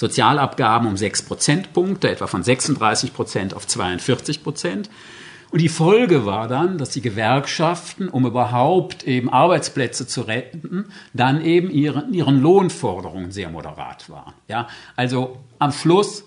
Sozialabgaben 0.01 0.89
um 0.89 0.97
6 0.97 1.25
Prozentpunkte, 1.25 2.09
etwa 2.09 2.27
von 2.27 2.43
36 2.43 3.13
Prozent 3.13 3.53
auf 3.53 3.67
42 3.67 4.43
Prozent. 4.43 4.89
Und 5.51 5.61
die 5.61 5.69
Folge 5.69 6.25
war 6.25 6.49
dann, 6.49 6.79
dass 6.79 6.89
die 6.89 7.03
Gewerkschaften, 7.03 8.09
um 8.09 8.25
überhaupt 8.25 9.03
eben 9.05 9.29
Arbeitsplätze 9.29 10.07
zu 10.07 10.23
retten, 10.23 10.87
dann 11.13 11.45
eben 11.45 11.69
ihren, 11.71 12.15
ihren 12.15 12.41
Lohnforderungen 12.41 13.31
sehr 13.31 13.51
moderat 13.51 14.09
waren. 14.09 14.33
Ja, 14.49 14.69
also 14.97 15.37
am 15.59 15.71
Schluss 15.71 16.25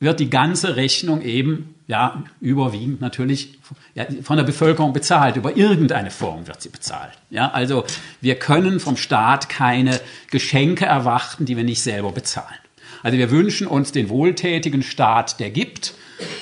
wird 0.00 0.20
die 0.20 0.30
ganze 0.30 0.76
Rechnung 0.76 1.22
eben 1.22 1.74
ja, 1.86 2.22
überwiegend 2.40 3.00
natürlich 3.00 3.58
ja, 3.94 4.06
von 4.22 4.36
der 4.36 4.44
Bevölkerung 4.44 4.92
bezahlt. 4.92 5.36
Über 5.36 5.56
irgendeine 5.56 6.10
Form 6.10 6.46
wird 6.46 6.60
sie 6.60 6.68
bezahlt. 6.68 7.12
Ja, 7.30 7.50
also 7.50 7.84
wir 8.20 8.36
können 8.36 8.78
vom 8.78 8.96
Staat 8.96 9.48
keine 9.48 9.98
Geschenke 10.30 10.84
erwarten, 10.84 11.46
die 11.46 11.56
wir 11.56 11.64
nicht 11.64 11.82
selber 11.82 12.12
bezahlen. 12.12 12.58
Also 13.02 13.16
wir 13.16 13.30
wünschen 13.30 13.66
uns 13.66 13.92
den 13.92 14.08
wohltätigen 14.08 14.82
Staat, 14.82 15.40
der 15.40 15.50
gibt, 15.50 15.94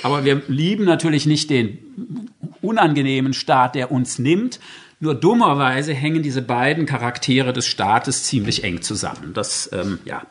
aber 0.03 0.25
wir 0.25 0.41
lieben 0.47 0.85
natürlich 0.85 1.25
nicht 1.25 1.49
den 1.49 2.29
unangenehmen 2.61 3.33
Staat, 3.33 3.75
der 3.75 3.91
uns 3.91 4.19
nimmt. 4.19 4.59
Nur 4.99 5.13
dummerweise 5.13 5.93
hängen 5.93 6.23
diese 6.23 6.41
beiden 6.41 6.85
Charaktere 6.85 7.53
des 7.53 7.67
Staates 7.67 8.23
ziemlich 8.23 8.63
eng 8.63 8.81
zusammen. 8.81 9.33
Das, 9.33 9.69
ähm, 9.71 9.99
ja. 10.05 10.23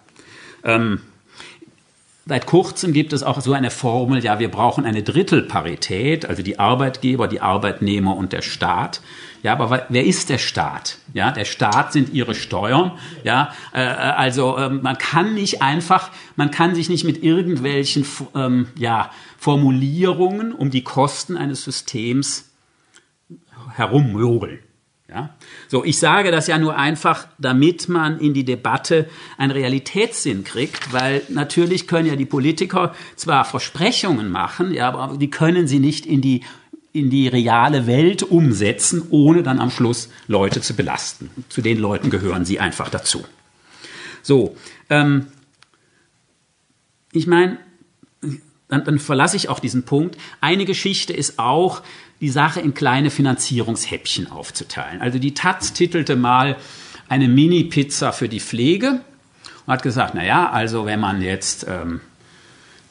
Ähm, 0.64 1.00
Seit 2.28 2.47
kurzem 2.47 2.92
gibt 2.92 3.12
es 3.12 3.23
auch 3.23 3.40
so 3.40 3.52
eine 3.52 3.71
Formel, 3.71 4.25
ja, 4.25 4.40
wir 4.40 4.50
brauchen 4.50 4.85
eine 4.85 5.04
Drittelparität, 5.04 6.26
also 6.26 6.42
die 6.42 6.59
Arbeitgeber, 6.59 7.28
die 7.28 7.40
Arbeitnehmer 7.40 8.16
und 8.16 8.33
der 8.33 8.42
Staat. 8.42 9.00
Ja, 9.45 9.52
aber 9.52 9.87
wer 9.90 10.04
ist 10.04 10.28
der 10.28 10.38
Staat? 10.38 10.99
Ja, 11.14 11.30
der 11.30 11.45
Staat 11.45 11.92
sind 11.92 12.12
ihre 12.12 12.35
Steuern. 12.35 12.99
Ja, 13.23 13.52
äh, 13.73 13.78
also 13.78 14.56
äh, 14.56 14.68
man 14.68 14.99
kann 14.99 15.35
nicht 15.35 15.62
einfach, 15.62 16.11
man 16.35 16.50
kann 16.50 16.75
sich 16.75 16.88
nicht 16.88 17.04
mit 17.04 17.23
irgendwelchen 17.23 18.04
ähm, 18.35 18.66
ja, 18.76 19.12
Formulierungen 19.38 20.52
um 20.52 20.71
die 20.71 20.83
Kosten 20.83 21.37
eines 21.37 21.62
Systems 21.62 22.50
herummogeln. 23.76 24.59
Ja? 25.09 25.31
So, 25.69 25.85
ich 25.85 25.99
sage 25.99 26.31
das 26.31 26.47
ja 26.47 26.59
nur 26.59 26.77
einfach, 26.77 27.29
damit 27.39 27.89
man 27.89 28.19
in 28.19 28.35
die 28.35 28.45
Debatte 28.45 29.09
einen 29.39 29.53
Realitätssinn 29.53 30.45
kriegt, 30.45 30.93
weil 30.93 31.23
natürlich 31.29 31.87
können 31.87 32.09
ja 32.09 32.17
die 32.17 32.27
Politiker 32.27 32.95
zwar 33.15 33.45
Versprechungen 33.45 34.31
machen, 34.31 34.73
ja, 34.73 34.89
aber 34.89 35.17
die 35.17 35.31
können 35.31 35.69
sie 35.69 35.79
nicht 35.79 36.07
in 36.07 36.21
die 36.21 36.43
in 36.93 37.11
die 37.11 37.29
reale 37.29 37.87
Welt 37.87 38.23
umsetzen, 38.23 39.03
ohne 39.11 39.43
dann 39.43 39.61
am 39.61 39.71
Schluss 39.71 40.09
Leute 40.29 40.63
zu 40.63 40.75
belasten. 40.75 41.29
Zu 41.51 41.61
den 41.61 41.79
Leuten 41.79 42.09
gehören 42.09 42.47
sie 42.47 42.59
einfach 42.59 42.89
dazu. 42.89 43.23
So, 44.23 44.57
ähm, 44.89 45.27
ich 47.13 47.27
meine, 47.27 47.59
dann, 48.68 48.85
dann 48.85 48.99
verlasse 48.99 49.37
ich 49.37 49.49
auch 49.49 49.61
diesen 49.61 49.85
Punkt. 49.85 50.16
Eine 50.40 50.64
Geschichte 50.64 51.12
ist 51.12 51.38
auch, 51.38 51.82
die 52.20 52.30
Sache 52.30 52.61
in 52.61 52.75
kleine 52.75 53.11
Finanzierungshäppchen 53.11 54.30
aufzuteilen. 54.30 55.00
Also 55.02 55.18
die 55.18 55.35
Taz 55.35 55.73
titelte 55.73 56.16
mal 56.16 56.56
eine 57.08 57.28
Mini-Pizza 57.28 58.12
für 58.12 58.28
die 58.28 58.40
Pflege 58.40 59.00
und 59.66 59.73
hat 59.73 59.82
gesagt, 59.82 60.14
na 60.14 60.25
ja, 60.25 60.50
also 60.50 60.87
wenn 60.87 60.99
man 60.99 61.20
jetzt 61.20 61.66
ähm, 61.68 62.00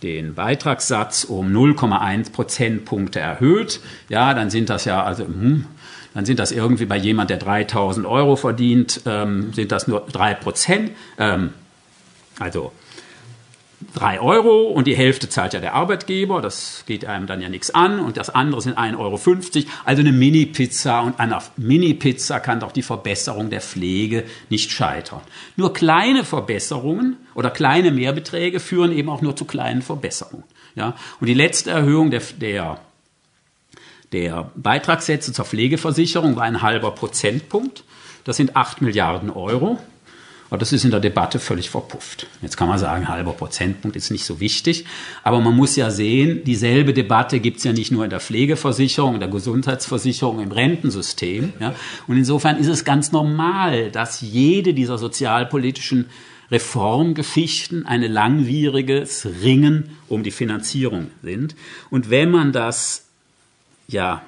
den 0.03 0.35
Beitragssatz 0.35 1.23
um 1.23 1.47
0,1 1.47 2.31
Prozentpunkte 2.31 3.19
erhöht, 3.19 3.79
ja, 4.09 4.33
dann 4.33 4.49
sind 4.49 4.69
das 4.69 4.85
ja, 4.85 5.03
also, 5.03 5.25
hm, 5.25 5.65
dann 6.13 6.25
sind 6.25 6.39
das 6.39 6.51
irgendwie 6.51 6.85
bei 6.85 6.97
jemand, 6.97 7.29
der 7.29 7.37
3000 7.37 8.05
Euro 8.05 8.35
verdient, 8.35 9.01
ähm, 9.05 9.51
sind 9.53 9.71
das 9.71 9.87
nur 9.87 10.05
3 10.11 10.35
Prozent. 10.35 10.91
Ähm, 11.17 11.49
also 12.39 12.71
drei 13.95 14.19
Euro 14.19 14.63
und 14.63 14.87
die 14.87 14.95
Hälfte 14.95 15.29
zahlt 15.29 15.53
ja 15.53 15.59
der 15.59 15.73
Arbeitgeber, 15.73 16.41
das 16.41 16.83
geht 16.85 17.05
einem 17.05 17.27
dann 17.27 17.41
ja 17.41 17.49
nichts 17.49 17.71
an 17.71 17.99
und 17.99 18.17
das 18.17 18.29
andere 18.29 18.61
sind 18.61 18.77
1,50 18.77 18.97
Euro, 18.97 19.19
also 19.85 20.01
eine 20.01 20.11
Mini-Pizza 20.11 21.01
und 21.01 21.19
einer 21.19 21.41
Mini-Pizza 21.57 22.39
kann 22.39 22.59
doch 22.59 22.71
die 22.71 22.81
Verbesserung 22.81 23.49
der 23.49 23.61
Pflege 23.61 24.25
nicht 24.49 24.71
scheitern. 24.71 25.21
Nur 25.55 25.73
kleine 25.73 26.23
Verbesserungen 26.23 27.17
oder 27.33 27.49
kleine 27.49 27.91
Mehrbeträge 27.91 28.59
führen 28.59 28.91
eben 28.91 29.09
auch 29.09 29.21
nur 29.21 29.35
zu 29.35 29.45
kleinen 29.45 29.81
Verbesserungen. 29.81 30.43
Ja? 30.75 30.95
Und 31.19 31.27
die 31.27 31.33
letzte 31.33 31.71
Erhöhung 31.71 32.11
der, 32.11 32.21
der, 32.39 32.79
der 34.11 34.51
Beitragssätze 34.55 35.33
zur 35.33 35.45
Pflegeversicherung 35.45 36.35
war 36.35 36.43
ein 36.43 36.61
halber 36.61 36.91
Prozentpunkt, 36.91 37.83
das 38.25 38.37
sind 38.37 38.55
8 38.55 38.81
Milliarden 38.81 39.29
Euro. 39.29 39.79
Aber 40.49 40.59
das 40.59 40.71
ist 40.71 40.85
in 40.85 40.91
der 40.91 40.99
Debatte 40.99 41.39
völlig 41.39 41.71
verpufft. 41.71 42.27
Jetzt 42.41 42.55
kann 42.55 42.67
man 42.67 42.77
sagen, 42.77 43.07
halber 43.07 43.33
Prozentpunkt 43.33 43.97
ist 43.97 44.11
nicht 44.11 44.25
so 44.25 44.39
wichtig. 44.39 44.85
Aber 45.23 45.41
man 45.41 45.55
muss 45.55 45.75
ja 45.75 45.89
sehen, 45.89 46.43
dieselbe 46.43 46.93
Debatte 46.93 47.39
gibt 47.39 47.57
es 47.57 47.63
ja 47.63 47.73
nicht 47.73 47.91
nur 47.91 48.03
in 48.03 48.11
der 48.11 48.19
Pflegeversicherung, 48.19 49.15
in 49.15 49.19
der 49.19 49.29
Gesundheitsversicherung, 49.29 50.39
im 50.39 50.51
Rentensystem. 50.51 51.53
Ja. 51.59 51.73
Und 52.07 52.17
insofern 52.17 52.57
ist 52.57 52.67
es 52.67 52.85
ganz 52.85 53.11
normal, 53.11 53.89
dass 53.89 54.21
jede 54.21 54.75
dieser 54.75 54.99
sozialpolitischen 54.99 56.09
Reformgeschichten 56.51 57.87
ein 57.87 58.03
langwieriges 58.03 59.27
Ringen 59.41 59.97
um 60.07 60.21
die 60.21 60.31
Finanzierung 60.31 61.09
sind. 61.23 61.55
Und 61.89 62.11
wenn 62.11 62.29
man 62.29 62.51
das 62.51 63.05
ja 63.87 64.21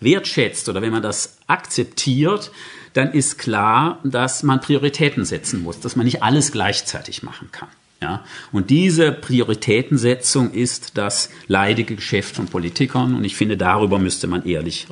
wertschätzt 0.00 0.68
oder 0.68 0.82
wenn 0.82 0.90
man 0.90 1.02
das 1.02 1.38
akzeptiert, 1.46 2.50
dann 2.92 3.12
ist 3.12 3.38
klar, 3.38 3.98
dass 4.04 4.42
man 4.42 4.60
Prioritäten 4.60 5.24
setzen 5.24 5.62
muss, 5.62 5.80
dass 5.80 5.96
man 5.96 6.06
nicht 6.06 6.22
alles 6.22 6.52
gleichzeitig 6.52 7.22
machen 7.22 7.48
kann. 7.52 7.68
Ja? 8.02 8.24
Und 8.52 8.70
diese 8.70 9.12
Prioritätensetzung 9.12 10.52
ist 10.52 10.96
das 10.96 11.30
leidige 11.46 11.96
Geschäft 11.96 12.36
von 12.36 12.46
Politikern 12.46 13.14
und 13.14 13.24
ich 13.24 13.36
finde, 13.36 13.56
darüber 13.56 13.98
müsste 13.98 14.26
man 14.26 14.44
ehrlich, 14.44 14.86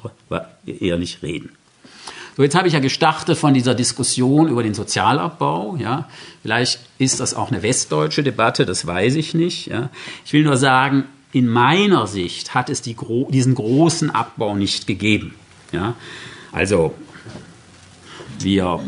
ehrlich 0.67 1.23
reden. 1.23 1.51
So, 2.37 2.45
jetzt 2.45 2.55
habe 2.55 2.69
ich 2.69 2.75
ja 2.75 2.81
gestartet 2.81 3.37
von 3.37 3.53
dieser 3.53 3.75
Diskussion 3.75 4.47
über 4.47 4.63
den 4.63 4.73
Sozialabbau. 4.73 5.75
Ja. 5.77 6.09
Vielleicht 6.43 6.79
ist 6.99 7.19
das 7.19 7.35
auch 7.35 7.51
eine 7.51 7.65
westdeutsche 7.65 8.23
Debatte, 8.23 8.65
das 8.65 8.87
weiß 8.87 9.17
ich 9.17 9.35
nicht. 9.35 9.67
Ja. 9.67 9.91
Ich 10.25 10.33
will 10.33 10.45
nur 10.45 10.57
sagen, 10.57 11.05
in 11.33 11.49
meiner 11.49 12.07
Sicht 12.07 12.55
hat 12.55 12.71
es 12.71 12.81
die, 12.81 12.97
diesen 13.31 13.57
großen 13.57 14.11
Abbau 14.13 14.55
nicht 14.55 14.87
gegeben. 14.87 15.35
Ja. 15.73 15.97
Also 16.53 16.95
wir 18.41 18.81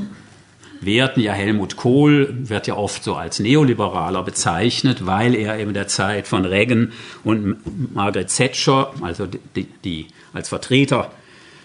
werten 0.81 1.21
ja 1.21 1.33
Helmut 1.33 1.77
Kohl, 1.77 2.35
wird 2.49 2.67
ja 2.67 2.77
oft 2.77 3.05
so 3.05 3.15
als 3.15 3.39
Neoliberaler 3.39 4.23
bezeichnet, 4.23 5.07
weil 5.07 5.35
er 5.35 5.59
eben 5.59 5.75
der 5.75 5.89
Zeit 5.89 6.27
von 6.27 6.45
Reagan 6.45 6.93
und 7.23 7.95
Margaret 7.95 8.35
Thatcher, 8.35 8.93
also 9.03 9.27
die, 9.27 9.67
die 9.85 10.07
als 10.33 10.49
Vertreter 10.49 11.11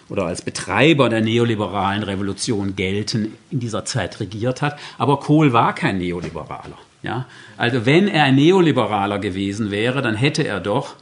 oder 0.08 0.26
als 0.26 0.42
Betreiber 0.42 1.08
der 1.08 1.20
neoliberalen 1.20 2.02
Revolution 2.02 2.76
gelten, 2.76 3.34
in 3.50 3.60
dieser 3.60 3.84
Zeit 3.84 4.20
regiert 4.20 4.62
hat. 4.62 4.78
Aber 4.98 5.18
Kohl 5.18 5.52
war 5.52 5.74
kein 5.74 5.98
Neoliberaler. 5.98 6.78
Ja? 7.02 7.26
Also 7.56 7.86
wenn 7.86 8.08
er 8.08 8.24
ein 8.24 8.36
Neoliberaler 8.36 9.18
gewesen 9.18 9.70
wäre, 9.70 10.02
dann 10.02 10.14
hätte 10.14 10.46
er 10.46 10.60
doch 10.60 10.94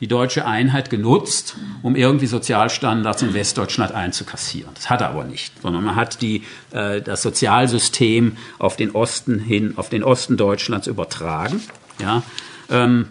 die 0.00 0.08
deutsche 0.08 0.46
Einheit 0.46 0.90
genutzt, 0.90 1.56
um 1.82 1.94
irgendwie 1.94 2.26
Sozialstandards 2.26 3.22
in 3.22 3.34
Westdeutschland 3.34 3.92
einzukassieren. 3.92 4.72
Das 4.74 4.88
hat 4.88 5.02
er 5.02 5.10
aber 5.10 5.24
nicht, 5.24 5.60
sondern 5.60 5.84
man 5.84 5.96
hat 5.96 6.22
die, 6.22 6.42
äh, 6.70 7.02
das 7.02 7.22
Sozialsystem 7.22 8.36
auf 8.58 8.76
den 8.76 8.92
Osten 8.92 9.38
hin, 9.38 9.74
auf 9.76 9.90
den 9.90 10.02
Osten 10.02 10.36
Deutschlands 10.36 10.86
übertragen. 10.86 11.60
Ja, 12.00 12.22
ähm, 12.70 13.08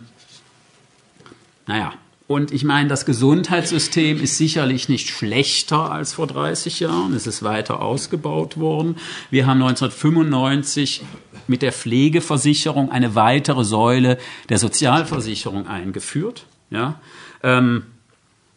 naja, 1.67 1.93
und 2.29 2.51
ich 2.51 2.63
meine, 2.63 2.89
das 2.89 3.07
Gesundheitssystem 3.07 4.21
ist 4.21 4.37
sicherlich 4.37 4.87
nicht 4.87 5.09
schlechter 5.09 5.91
als 5.91 6.13
vor 6.13 6.27
30 6.27 6.79
Jahren. 6.79 7.13
Es 7.13 7.25
ist 7.25 7.41
weiter 7.41 7.81
ausgebaut 7.81 8.57
worden. 8.57 8.97
Wir 9.31 9.47
haben 9.47 9.61
1995 9.63 11.01
mit 11.47 11.63
der 11.63 11.71
Pflegeversicherung 11.71 12.91
eine 12.91 13.15
weitere 13.15 13.63
Säule 13.63 14.19
der 14.47 14.59
Sozialversicherung 14.59 15.67
eingeführt. 15.67 16.45
Ja? 16.69 16.99
Ähm, 17.43 17.83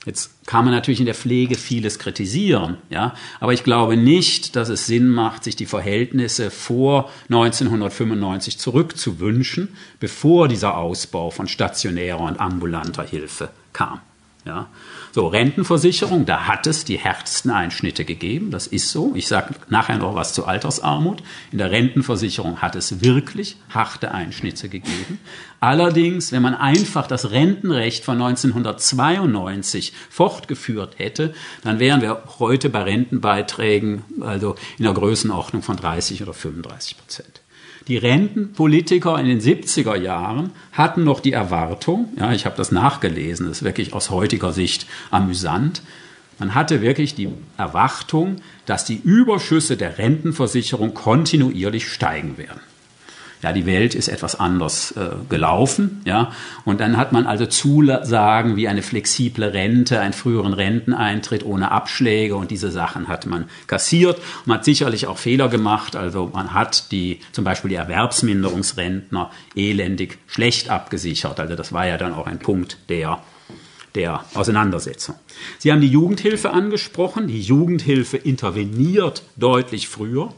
Jetzt 0.04 0.46
kann 0.46 0.64
man 0.64 0.74
natürlich 0.74 0.98
in 0.98 1.06
der 1.06 1.14
Pflege 1.14 1.54
vieles 1.54 2.00
kritisieren, 2.00 2.78
ja, 2.90 3.14
aber 3.38 3.52
ich 3.52 3.62
glaube 3.62 3.96
nicht, 3.96 4.56
dass 4.56 4.68
es 4.68 4.86
Sinn 4.86 5.08
macht, 5.08 5.44
sich 5.44 5.54
die 5.54 5.66
Verhältnisse 5.66 6.50
vor 6.50 7.08
1995 7.28 8.58
zurückzuwünschen, 8.58 9.68
bevor 10.00 10.48
dieser 10.48 10.76
Ausbau 10.76 11.30
von 11.30 11.46
stationärer 11.46 12.20
und 12.20 12.40
ambulanter 12.40 13.04
Hilfe 13.04 13.50
kam. 13.72 14.00
Ja. 14.44 14.66
So, 15.14 15.26
Rentenversicherung, 15.26 16.24
da 16.24 16.46
hat 16.46 16.66
es 16.66 16.86
die 16.86 16.96
härtesten 16.96 17.50
Einschnitte 17.50 18.06
gegeben, 18.06 18.50
das 18.50 18.66
ist 18.66 18.90
so. 18.90 19.12
Ich 19.14 19.28
sage 19.28 19.54
nachher 19.68 19.98
noch 19.98 20.14
was 20.14 20.32
zu 20.32 20.46
Altersarmut. 20.46 21.22
In 21.50 21.58
der 21.58 21.70
Rentenversicherung 21.70 22.62
hat 22.62 22.76
es 22.76 23.02
wirklich 23.02 23.58
harte 23.68 24.12
Einschnitte 24.12 24.70
gegeben. 24.70 25.20
Allerdings, 25.60 26.32
wenn 26.32 26.40
man 26.40 26.54
einfach 26.54 27.06
das 27.06 27.30
Rentenrecht 27.30 28.06
von 28.06 28.22
1992 28.22 29.92
fortgeführt 30.08 30.98
hätte, 30.98 31.34
dann 31.62 31.78
wären 31.78 32.00
wir 32.00 32.22
heute 32.38 32.70
bei 32.70 32.82
Rentenbeiträgen 32.82 34.04
also 34.22 34.54
in 34.78 34.84
der 34.84 34.94
Größenordnung 34.94 35.60
von 35.62 35.76
30 35.76 36.22
oder 36.22 36.32
35 36.32 36.96
Prozent. 36.96 37.41
Die 37.88 37.96
Rentenpolitiker 37.96 39.18
in 39.18 39.26
den 39.26 39.40
70er 39.40 39.96
Jahren 39.96 40.50
hatten 40.72 41.04
noch 41.04 41.20
die 41.20 41.32
Erwartung, 41.32 42.08
ja, 42.18 42.32
ich 42.32 42.46
habe 42.46 42.56
das 42.56 42.70
nachgelesen, 42.70 43.48
das 43.48 43.58
ist 43.58 43.64
wirklich 43.64 43.92
aus 43.92 44.10
heutiger 44.10 44.52
Sicht 44.52 44.86
amüsant, 45.10 45.82
man 46.38 46.54
hatte 46.54 46.80
wirklich 46.80 47.14
die 47.14 47.28
Erwartung, 47.56 48.36
dass 48.66 48.84
die 48.84 49.00
Überschüsse 49.02 49.76
der 49.76 49.98
Rentenversicherung 49.98 50.94
kontinuierlich 50.94 51.88
steigen 51.88 52.38
werden 52.38 52.60
ja, 53.42 53.52
die 53.52 53.66
Welt 53.66 53.94
ist 53.94 54.08
etwas 54.08 54.38
anders 54.38 54.92
äh, 54.92 55.10
gelaufen, 55.28 56.00
ja. 56.04 56.32
Und 56.64 56.80
dann 56.80 56.96
hat 56.96 57.12
man 57.12 57.26
also 57.26 57.46
Zusagen 57.46 58.56
wie 58.56 58.68
eine 58.68 58.82
flexible 58.82 59.44
Rente, 59.44 59.98
einen 60.00 60.12
früheren 60.12 60.52
Renteneintritt 60.52 61.44
ohne 61.44 61.72
Abschläge 61.72 62.36
und 62.36 62.52
diese 62.52 62.70
Sachen 62.70 63.08
hat 63.08 63.26
man 63.26 63.46
kassiert. 63.66 64.20
Man 64.44 64.58
hat 64.58 64.64
sicherlich 64.64 65.08
auch 65.08 65.18
Fehler 65.18 65.48
gemacht, 65.48 65.96
also 65.96 66.30
man 66.32 66.54
hat 66.54 66.92
die, 66.92 67.18
zum 67.32 67.44
Beispiel 67.44 67.70
die 67.70 67.76
Erwerbsminderungsrentner 67.76 69.30
elendig 69.56 70.18
schlecht 70.28 70.70
abgesichert. 70.70 71.40
Also 71.40 71.56
das 71.56 71.72
war 71.72 71.86
ja 71.86 71.98
dann 71.98 72.14
auch 72.14 72.26
ein 72.26 72.38
Punkt 72.38 72.78
der 72.88 73.18
der 73.94 74.24
Auseinandersetzung. 74.32 75.16
Sie 75.58 75.70
haben 75.70 75.82
die 75.82 75.88
Jugendhilfe 75.88 76.50
angesprochen. 76.50 77.26
Die 77.26 77.42
Jugendhilfe 77.42 78.16
interveniert 78.16 79.22
deutlich 79.36 79.86
früher 79.86 80.32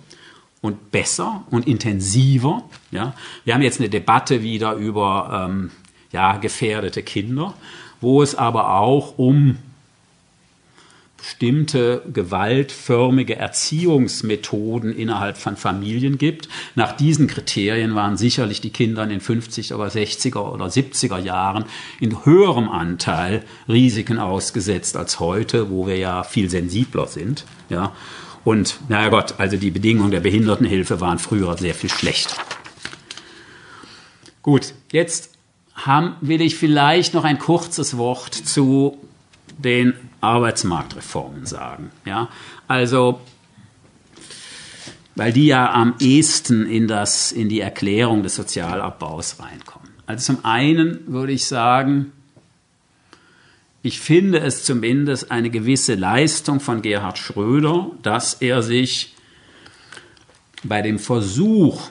und 0.64 0.90
besser 0.90 1.44
und 1.50 1.66
intensiver. 1.66 2.64
Ja. 2.90 3.12
Wir 3.44 3.52
haben 3.52 3.60
jetzt 3.60 3.80
eine 3.80 3.90
Debatte 3.90 4.42
wieder 4.42 4.72
über 4.72 5.46
ähm, 5.46 5.70
ja, 6.10 6.38
gefährdete 6.38 7.02
Kinder, 7.02 7.52
wo 8.00 8.22
es 8.22 8.34
aber 8.34 8.78
auch 8.78 9.18
um 9.18 9.58
bestimmte 11.18 12.02
gewaltförmige 12.10 13.36
Erziehungsmethoden 13.36 14.96
innerhalb 14.96 15.36
von 15.36 15.58
Familien 15.58 16.16
gibt. 16.16 16.48
Nach 16.74 16.92
diesen 16.92 17.26
Kriterien 17.26 17.94
waren 17.94 18.16
sicherlich 18.16 18.62
die 18.62 18.70
Kinder 18.70 19.02
in 19.02 19.10
den 19.10 19.20
50er 19.20 19.74
oder 19.74 19.88
60er 19.88 20.50
oder 20.50 20.64
70er 20.64 21.18
Jahren 21.18 21.66
in 22.00 22.24
höherem 22.24 22.70
Anteil 22.70 23.42
Risiken 23.68 24.18
ausgesetzt 24.18 24.96
als 24.96 25.20
heute, 25.20 25.68
wo 25.68 25.86
wir 25.86 25.98
ja 25.98 26.22
viel 26.22 26.48
sensibler 26.48 27.06
sind. 27.06 27.44
Ja. 27.68 27.92
Und 28.44 28.78
naja 28.88 29.08
Gott, 29.08 29.34
also 29.38 29.56
die 29.56 29.70
Bedingungen 29.70 30.10
der 30.10 30.20
Behindertenhilfe 30.20 31.00
waren 31.00 31.18
früher 31.18 31.56
sehr 31.56 31.74
viel 31.74 31.90
schlechter. 31.90 32.36
Gut, 34.42 34.74
jetzt 34.92 35.30
haben, 35.74 36.16
will 36.20 36.42
ich 36.42 36.56
vielleicht 36.56 37.14
noch 37.14 37.24
ein 37.24 37.38
kurzes 37.38 37.96
Wort 37.96 38.34
zu 38.34 38.98
den 39.56 39.94
Arbeitsmarktreformen 40.20 41.46
sagen. 41.46 41.90
Ja, 42.04 42.28
also 42.68 43.20
weil 45.16 45.32
die 45.32 45.46
ja 45.46 45.72
am 45.72 45.94
ehesten 46.00 46.66
in, 46.66 46.88
das, 46.88 47.32
in 47.32 47.48
die 47.48 47.60
Erklärung 47.60 48.22
des 48.22 48.34
Sozialabbaus 48.34 49.36
reinkommen. 49.38 49.88
Also 50.06 50.34
zum 50.34 50.44
einen 50.44 51.00
würde 51.06 51.32
ich 51.32 51.46
sagen, 51.46 52.12
ich 53.84 54.00
finde 54.00 54.40
es 54.40 54.64
zumindest 54.64 55.30
eine 55.30 55.50
gewisse 55.50 55.94
Leistung 55.94 56.58
von 56.58 56.80
Gerhard 56.80 57.18
Schröder, 57.18 57.90
dass 58.02 58.32
er 58.32 58.62
sich 58.62 59.14
bei 60.62 60.80
dem 60.80 60.98
Versuch 60.98 61.90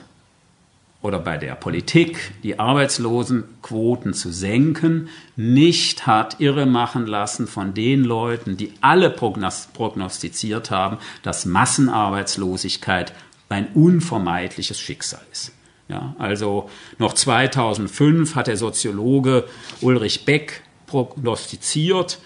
oder 1.02 1.20
bei 1.20 1.36
der 1.36 1.54
Politik, 1.54 2.32
die 2.42 2.58
Arbeitslosenquoten 2.58 4.12
zu 4.12 4.32
senken, 4.32 5.08
nicht 5.36 6.04
hat 6.04 6.40
irre 6.40 6.66
machen 6.66 7.06
lassen 7.06 7.46
von 7.46 7.74
den 7.74 8.02
Leuten, 8.02 8.56
die 8.56 8.72
alle 8.80 9.08
prognostiziert 9.10 10.72
haben, 10.72 10.98
dass 11.22 11.46
Massenarbeitslosigkeit 11.46 13.12
ein 13.48 13.68
unvermeidliches 13.72 14.80
Schicksal 14.80 15.22
ist. 15.30 15.52
Ja, 15.86 16.16
also 16.18 16.68
noch 16.98 17.12
2005 17.12 18.34
hat 18.34 18.48
der 18.48 18.56
Soziologe 18.56 19.44
Ulrich 19.80 20.24
Beck 20.24 20.62
prognostiziert, 20.86 22.18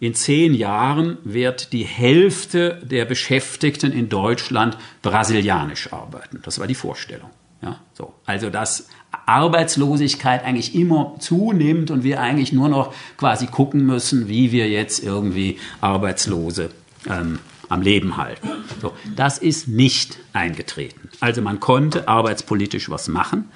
in 0.00 0.14
zehn 0.14 0.54
Jahren 0.54 1.18
wird 1.24 1.72
die 1.72 1.84
Hälfte 1.84 2.80
der 2.84 3.04
Beschäftigten 3.04 3.92
in 3.92 4.08
Deutschland 4.08 4.76
brasilianisch 5.02 5.92
arbeiten. 5.92 6.40
Das 6.42 6.58
war 6.58 6.66
die 6.66 6.74
Vorstellung. 6.74 7.30
Ja, 7.62 7.80
so. 7.94 8.12
Also 8.26 8.50
dass 8.50 8.88
Arbeitslosigkeit 9.26 10.44
eigentlich 10.44 10.74
immer 10.74 11.14
zunimmt 11.20 11.90
und 11.90 12.04
wir 12.04 12.20
eigentlich 12.20 12.52
nur 12.52 12.68
noch 12.68 12.92
quasi 13.16 13.46
gucken 13.46 13.86
müssen, 13.86 14.28
wie 14.28 14.52
wir 14.52 14.68
jetzt 14.68 15.02
irgendwie 15.02 15.58
Arbeitslose 15.80 16.70
ähm, 17.08 17.38
am 17.68 17.80
Leben 17.80 18.16
halten. 18.16 18.48
So, 18.82 18.92
das 19.16 19.38
ist 19.38 19.68
nicht 19.68 20.18
eingetreten. 20.32 21.08
Also 21.20 21.40
man 21.40 21.60
konnte 21.60 22.08
arbeitspolitisch 22.08 22.90
was 22.90 23.08
machen. 23.08 23.50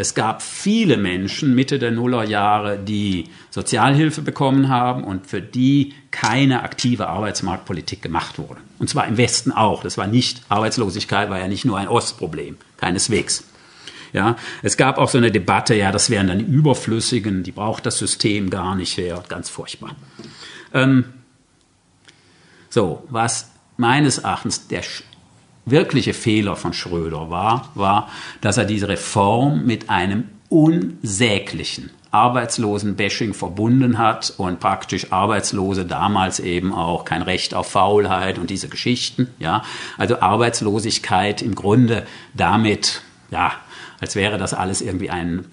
Es 0.00 0.14
gab 0.14 0.40
viele 0.40 0.96
Menschen 0.96 1.54
Mitte 1.54 1.78
der 1.78 1.90
Nullerjahre, 1.90 2.78
die 2.78 3.26
Sozialhilfe 3.50 4.22
bekommen 4.22 4.70
haben 4.70 5.04
und 5.04 5.26
für 5.26 5.42
die 5.42 5.92
keine 6.10 6.62
aktive 6.62 7.08
Arbeitsmarktpolitik 7.08 8.00
gemacht 8.00 8.38
wurde. 8.38 8.62
Und 8.78 8.88
zwar 8.88 9.06
im 9.06 9.18
Westen 9.18 9.52
auch. 9.52 9.82
Das 9.82 9.98
war 9.98 10.06
nicht, 10.06 10.40
Arbeitslosigkeit 10.48 11.28
war 11.28 11.38
ja 11.38 11.48
nicht 11.48 11.66
nur 11.66 11.76
ein 11.76 11.86
Ostproblem, 11.86 12.56
keineswegs. 12.78 13.44
Ja, 14.14 14.36
es 14.62 14.78
gab 14.78 14.96
auch 14.96 15.10
so 15.10 15.18
eine 15.18 15.30
Debatte, 15.30 15.74
ja, 15.74 15.92
das 15.92 16.08
wären 16.08 16.28
dann 16.28 16.38
die 16.38 16.46
Überflüssigen, 16.46 17.42
die 17.42 17.52
braucht 17.52 17.84
das 17.84 17.98
System 17.98 18.48
gar 18.48 18.76
nicht, 18.76 18.96
wäre 18.96 19.22
ganz 19.28 19.50
furchtbar. 19.50 19.94
Ähm, 20.72 21.04
so, 22.70 23.06
was 23.10 23.50
meines 23.76 24.16
Erachtens 24.16 24.66
der 24.66 24.82
wirkliche 25.70 26.14
Fehler 26.14 26.56
von 26.56 26.72
Schröder 26.72 27.30
war, 27.30 27.70
war, 27.74 28.08
dass 28.40 28.56
er 28.56 28.64
diese 28.64 28.88
Reform 28.88 29.64
mit 29.64 29.90
einem 29.90 30.24
unsäglichen 30.48 31.90
Arbeitslosen-Bashing 32.10 33.34
verbunden 33.34 33.98
hat 33.98 34.34
und 34.36 34.58
praktisch 34.58 35.12
Arbeitslose 35.12 35.86
damals 35.86 36.40
eben 36.40 36.74
auch 36.74 37.04
kein 37.04 37.22
Recht 37.22 37.54
auf 37.54 37.70
Faulheit 37.70 38.38
und 38.38 38.50
diese 38.50 38.68
Geschichten, 38.68 39.28
ja. 39.38 39.62
Also 39.96 40.20
Arbeitslosigkeit 40.20 41.40
im 41.40 41.54
Grunde 41.54 42.06
damit, 42.34 43.02
ja, 43.30 43.52
als 44.00 44.16
wäre 44.16 44.38
das 44.38 44.54
alles 44.54 44.80
irgendwie 44.80 45.10
ein, 45.10 45.46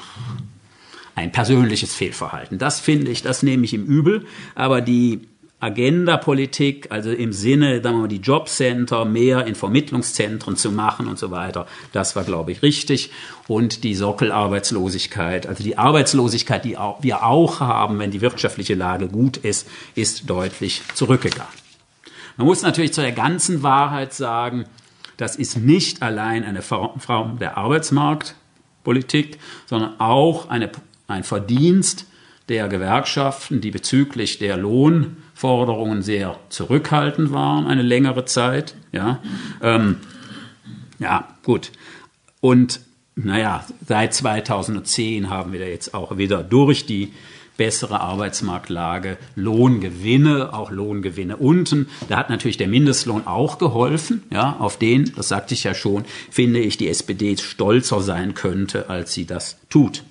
ein 1.13 1.31
persönliches 1.31 1.93
Fehlverhalten. 1.93 2.57
Das 2.57 2.79
finde 2.79 3.11
ich, 3.11 3.21
das 3.21 3.43
nehme 3.43 3.63
ich 3.63 3.73
ihm 3.73 3.85
übel, 3.85 4.25
aber 4.55 4.81
die 4.81 5.27
Agenda-Politik, 5.59 6.91
also 6.91 7.11
im 7.11 7.33
Sinne, 7.33 7.81
sagen 7.81 7.95
wir 7.95 8.01
mal, 8.01 8.07
die 8.07 8.17
Jobcenter 8.17 9.05
mehr 9.05 9.47
in 9.47 9.55
Vermittlungszentren 9.55 10.55
zu 10.55 10.71
machen 10.71 11.07
und 11.07 11.17
so 11.17 11.31
weiter. 11.31 11.65
Das 11.93 12.15
war, 12.15 12.23
glaube 12.23 12.51
ich, 12.51 12.61
richtig. 12.61 13.11
Und 13.47 13.83
die 13.83 13.95
Sockelarbeitslosigkeit, 13.95 15.47
also 15.47 15.63
die 15.63 15.77
Arbeitslosigkeit, 15.77 16.63
die 16.63 16.77
wir 16.99 17.23
auch 17.23 17.59
haben, 17.59 17.97
wenn 17.97 18.11
die 18.11 18.21
wirtschaftliche 18.21 18.75
Lage 18.75 19.07
gut 19.07 19.37
ist, 19.37 19.67
ist 19.95 20.29
deutlich 20.29 20.83
zurückgegangen. 20.93 21.51
Man 22.37 22.45
muss 22.45 22.61
natürlich 22.61 22.93
zu 22.93 23.01
der 23.01 23.13
ganzen 23.13 23.63
Wahrheit 23.63 24.13
sagen, 24.13 24.65
das 25.17 25.35
ist 25.35 25.57
nicht 25.57 26.03
allein 26.03 26.43
eine 26.43 26.61
Form 26.61 27.39
der 27.39 27.57
Arbeitsmarktpolitik, 27.57 29.39
sondern 29.65 29.99
auch 29.99 30.49
eine, 30.49 30.69
ein 31.07 31.23
Verdienst 31.23 32.05
der 32.47 32.67
Gewerkschaften, 32.67 33.59
die 33.59 33.71
bezüglich 33.71 34.37
der 34.37 34.57
Lohnforderungen 35.37 36.01
sehr 36.01 36.39
zurückhaltend 36.49 37.31
waren, 37.31 37.67
eine 37.67 37.83
längere 37.83 38.25
Zeit. 38.25 38.75
Ja, 38.91 39.21
ähm, 39.61 39.97
ja 40.99 41.27
gut. 41.43 41.71
Und 42.41 42.81
naja, 43.15 43.63
seit 43.85 44.13
2010 44.15 45.29
haben 45.29 45.53
wir 45.53 45.67
jetzt 45.69 45.93
auch 45.93 46.17
wieder 46.17 46.43
durch 46.43 46.85
die 46.87 47.13
bessere 47.55 48.01
Arbeitsmarktlage, 48.01 49.17
Lohngewinne, 49.35 50.53
auch 50.53 50.71
Lohngewinne 50.71 51.37
unten. 51.37 51.87
Da 52.09 52.17
hat 52.17 52.29
natürlich 52.29 52.57
der 52.57 52.67
Mindestlohn 52.67 53.25
auch 53.25 53.57
geholfen. 53.59 54.23
Ja, 54.31 54.57
auf 54.59 54.77
den, 54.77 55.11
das 55.15 55.27
sagte 55.27 55.53
ich 55.53 55.63
ja 55.63 55.73
schon, 55.73 56.05
finde 56.29 56.59
ich, 56.59 56.77
die 56.77 56.87
SPD 56.87 57.37
stolzer 57.37 58.01
sein 58.01 58.33
könnte, 58.33 58.89
als 58.89 59.13
sie 59.13 59.25
das 59.25 59.57
tut. 59.69 60.03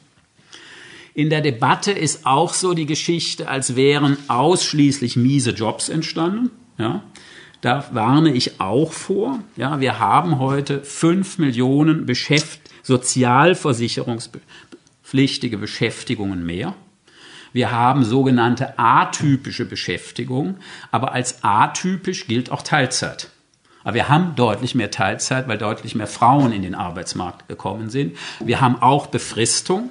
In 1.17 1.31
der 1.31 1.41
Debatte 1.41 1.91
ist 1.93 2.27
auch 2.27 2.53
so 2.53 2.75
die 2.75 2.85
Geschichte, 2.85 3.49
als 3.49 3.75
wären 3.75 4.19
ausschließlich 4.29 5.17
miese 5.17 5.53
Jobs 5.53 5.89
entstanden. 5.89 6.51
Ja, 6.77 7.03
da 7.63 7.89
warne 7.93 8.35
ich 8.35 8.61
auch 8.61 8.93
vor. 8.93 9.39
Ja, 9.57 9.81
wir 9.81 9.99
haben 9.99 10.39
heute 10.39 10.83
fünf 10.83 11.39
Millionen 11.39 12.05
Beschäft 12.05 12.61
sozialversicherungspflichtige 12.83 15.57
Beschäftigungen 15.57 16.45
mehr. 16.45 16.75
Wir 17.55 17.73
haben 17.73 18.05
sogenannte 18.05 18.79
atypische 18.79 19.65
Beschäftigung, 19.65 20.57
aber 20.91 21.13
als 21.13 21.43
atypisch 21.43 22.27
gilt 22.27 22.53
auch 22.53 22.61
Teilzeit. 22.61 23.31
Aber 23.85 23.95
wir 23.95 24.11
haben 24.11 24.35
deutlich 24.37 24.75
mehr 24.75 24.91
Teilzeit, 24.91 25.49
weil 25.49 25.57
deutlich 25.57 25.95
mehr 25.95 26.09
Frauen 26.09 26.53
in 26.53 26.61
den 26.61 26.75
Arbeitsmarkt 26.75 27.49
gekommen 27.49 27.89
sind. 27.89 28.19
Wir 28.45 28.61
haben 28.61 28.83
auch 28.83 29.07
Befristung. 29.07 29.89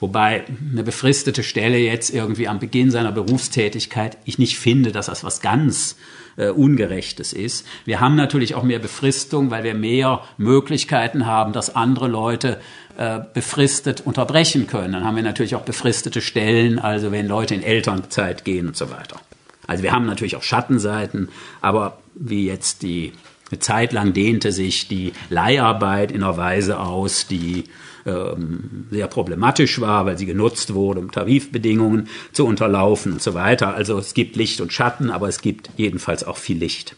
Wobei 0.00 0.44
eine 0.72 0.82
befristete 0.82 1.42
Stelle 1.42 1.78
jetzt 1.78 2.10
irgendwie 2.10 2.48
am 2.48 2.58
Beginn 2.58 2.90
seiner 2.90 3.12
Berufstätigkeit, 3.12 4.16
ich 4.24 4.38
nicht 4.38 4.58
finde, 4.58 4.92
dass 4.92 5.06
das 5.06 5.22
was 5.24 5.42
ganz 5.42 5.96
äh, 6.36 6.48
Ungerechtes 6.48 7.34
ist. 7.34 7.66
Wir 7.84 8.00
haben 8.00 8.16
natürlich 8.16 8.54
auch 8.54 8.62
mehr 8.62 8.78
Befristung, 8.78 9.50
weil 9.50 9.62
wir 9.62 9.74
mehr 9.74 10.22
Möglichkeiten 10.38 11.26
haben, 11.26 11.52
dass 11.52 11.76
andere 11.76 12.08
Leute 12.08 12.60
äh, 12.96 13.20
befristet 13.34 14.00
unterbrechen 14.00 14.66
können. 14.66 14.94
Dann 14.94 15.04
haben 15.04 15.16
wir 15.16 15.22
natürlich 15.22 15.54
auch 15.54 15.62
befristete 15.62 16.22
Stellen, 16.22 16.78
also 16.78 17.12
wenn 17.12 17.28
Leute 17.28 17.54
in 17.54 17.62
Elternzeit 17.62 18.44
gehen 18.44 18.68
und 18.68 18.76
so 18.76 18.90
weiter. 18.90 19.20
Also 19.66 19.82
wir 19.82 19.92
haben 19.92 20.06
natürlich 20.06 20.34
auch 20.36 20.42
Schattenseiten, 20.42 21.28
aber 21.60 21.98
wie 22.14 22.46
jetzt 22.46 22.82
die 22.82 23.12
eine 23.50 23.58
Zeit 23.58 23.92
lang 23.92 24.12
dehnte 24.12 24.52
sich 24.52 24.88
die 24.88 25.12
Leiharbeit 25.28 26.12
in 26.12 26.22
einer 26.22 26.36
Weise 26.36 26.78
aus, 26.78 27.26
die 27.26 27.64
ähm, 28.10 28.86
sehr 28.90 29.06
problematisch 29.06 29.80
war, 29.80 30.06
weil 30.06 30.18
sie 30.18 30.26
genutzt 30.26 30.74
wurde, 30.74 31.00
um 31.00 31.10
Tarifbedingungen 31.10 32.08
zu 32.32 32.46
unterlaufen 32.46 33.12
und 33.12 33.22
so 33.22 33.34
weiter. 33.34 33.74
Also 33.74 33.98
es 33.98 34.14
gibt 34.14 34.36
Licht 34.36 34.60
und 34.60 34.72
Schatten, 34.72 35.10
aber 35.10 35.28
es 35.28 35.40
gibt 35.40 35.70
jedenfalls 35.76 36.24
auch 36.24 36.36
viel 36.36 36.58
Licht. 36.58 36.96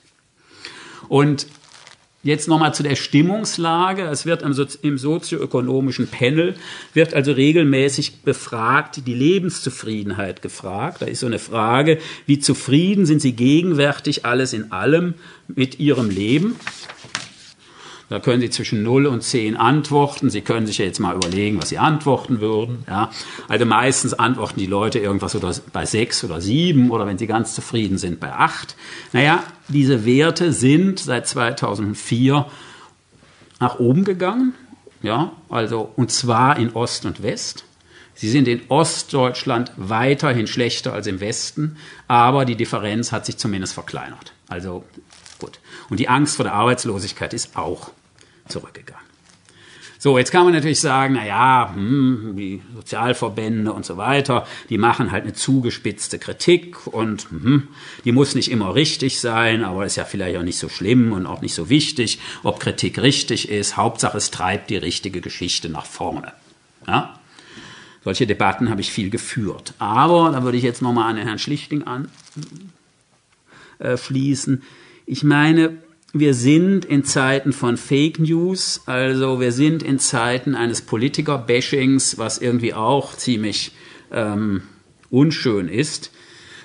Und 1.09 1.47
Jetzt 2.25 2.47
nochmal 2.47 2.73
zu 2.73 2.85
der 2.85 2.95
Stimmungslage. 2.95 4.05
Es 4.05 4.27
wird 4.27 4.43
im 4.43 4.99
sozioökonomischen 4.99 6.07
Panel, 6.07 6.55
wird 6.95 7.15
also 7.15 7.33
regelmäßig 7.33 8.23
befragt, 8.23 9.03
die 9.09 9.15
Lebenszufriedenheit 9.15 10.41
gefragt. 10.41 11.03
Da 11.03 11.07
ist 11.07 11.19
so 11.19 11.27
eine 11.27 11.41
Frage, 11.41 11.99
wie 12.27 12.39
zufrieden 12.39 13.07
sind 13.07 13.21
Sie 13.21 13.33
gegenwärtig 13.33 14.25
alles 14.25 14.53
in 14.53 14.71
allem 14.71 15.15
mit 15.49 15.81
Ihrem 15.81 16.11
Leben? 16.11 16.55
Da 18.13 18.21
können 18.21 18.43
Sie 18.43 18.51
zwischen 18.51 18.83
0 18.83 19.07
und 19.07 19.23
10 19.23 19.57
antworten. 19.57 20.29
Sie 20.29 20.43
können 20.43 20.67
sich 20.67 20.77
ja 20.77 20.85
jetzt 20.85 21.01
mal 21.01 21.17
überlegen, 21.17 21.57
was 21.57 21.71
Sie 21.71 21.79
antworten 21.79 22.43
würden. 22.43 22.85
Ja. 22.87 23.11
Also 23.49 23.65
meistens 23.65 24.13
antworten 24.13 24.61
die 24.61 24.67
Leute 24.67 24.99
irgendwas 24.99 25.35
oder 25.35 25.51
bei 25.73 25.87
6 25.87 26.25
oder 26.25 26.39
7 26.39 26.91
oder 26.91 27.07
wenn 27.07 27.17
sie 27.17 27.27
ganz 27.27 27.55
zufrieden 27.55 27.97
sind 27.97 28.21
bei 28.21 28.31
8. 28.31 28.77
Naja, 29.15 29.43
diese 29.69 30.05
Werte 30.05 30.53
sind 30.53 30.99
seit 31.01 31.27
2004 31.27 32.45
nach 33.61 33.79
oben 33.79 34.05
gegangen. 34.05 34.53
Ja, 35.01 35.33
also, 35.49 35.91
und 35.97 36.11
zwar 36.11 36.59
in 36.59 36.75
Ost 36.75 37.07
und 37.07 37.23
West. 37.23 37.65
Sie 38.13 38.29
sind 38.29 38.47
in 38.47 38.61
Ostdeutschland 38.69 39.73
weiterhin 39.79 40.47
schlechter 40.47 40.93
als 40.93 41.07
im 41.07 41.21
Westen, 41.21 41.79
aber 42.09 42.45
die 42.45 42.57
Differenz 42.57 43.11
hat 43.11 43.25
sich 43.25 43.39
zumindest 43.39 43.73
verkleinert. 43.73 44.35
Also 44.49 44.85
gut. 45.39 45.61
Und 45.89 45.99
die 45.99 46.11
Angst 46.11 46.37
vor 46.37 46.45
der 46.45 46.53
Arbeitslosigkeit 46.53 47.33
ist 47.33 47.57
auch 47.57 47.91
zurückgegangen. 48.49 49.13
So, 50.03 50.19
jetzt 50.19 50.33
kann 50.33 50.43
man 50.43 50.53
natürlich 50.53 50.81
sagen, 50.81 51.15
na 51.15 51.25
ja, 51.25 51.71
hm, 51.73 52.35
die 52.37 52.61
Sozialverbände 52.75 53.73
und 53.73 53.87
so 53.87 53.97
weiter, 53.97 54.49
die 54.69 54.77
machen 54.77 55.13
halt 55.13 55.23
eine 55.23 55.33
zugespitzte 55.33 56.19
Kritik 56.19 56.89
und 56.89 57.31
hm, 57.31 57.69
die 58.05 58.11
muss 58.11 58.35
nicht 58.35 58.51
immer 58.51 58.75
richtig 58.75 59.21
sein, 59.21 59.63
aber 59.63 59.87
ist 59.87 59.95
ja 59.95 60.05
vielleicht 60.05 60.37
auch 60.39 60.43
nicht 60.43 60.59
so 60.59 60.69
schlimm 60.69 61.13
und 61.13 61.27
auch 61.27 61.41
nicht 61.41 61.55
so 61.55 61.69
wichtig, 61.69 62.19
ob 62.43 62.59
Kritik 62.59 63.01
richtig 63.01 63.49
ist. 63.49 63.77
Hauptsache, 63.77 64.19
es 64.19 64.33
treibt 64.33 64.71
die 64.71 64.77
richtige 64.77 65.21
Geschichte 65.21 65.69
nach 65.69 65.87
vorne. 65.87 66.33
Ja? 66.89 67.21
Solche 68.03 68.27
Debatten 68.27 68.71
habe 68.71 68.81
ich 68.81 68.91
viel 68.91 69.09
geführt. 69.09 69.75
Aber 69.79 70.33
da 70.33 70.43
würde 70.43 70.59
ich 70.59 70.65
jetzt 70.65 70.83
nochmal 70.83 71.11
an 71.11 71.17
den 71.17 71.29
Herrn 71.29 71.39
Schlichting 71.39 71.85
anschließen. 73.79 74.55
Äh, 74.59 74.65
ich 75.07 75.23
meine, 75.23 75.79
wir 76.13 76.35
sind 76.35 76.85
in 76.85 77.05
Zeiten 77.05 77.53
von 77.53 77.77
Fake 77.77 78.19
News, 78.19 78.83
also 78.87 79.41
wir 79.41 79.53
sind 79.53 79.83
in 79.83 79.99
Zeiten 79.99 80.55
eines 80.55 80.83
Politiker-Bashings, 80.83 82.19
was 82.19 82.39
irgendwie 82.39 82.75
auch 82.75 83.15
ziemlich 83.15 83.73
ähm, 84.11 84.63
unschön 85.11 85.69
ist. 85.69 86.11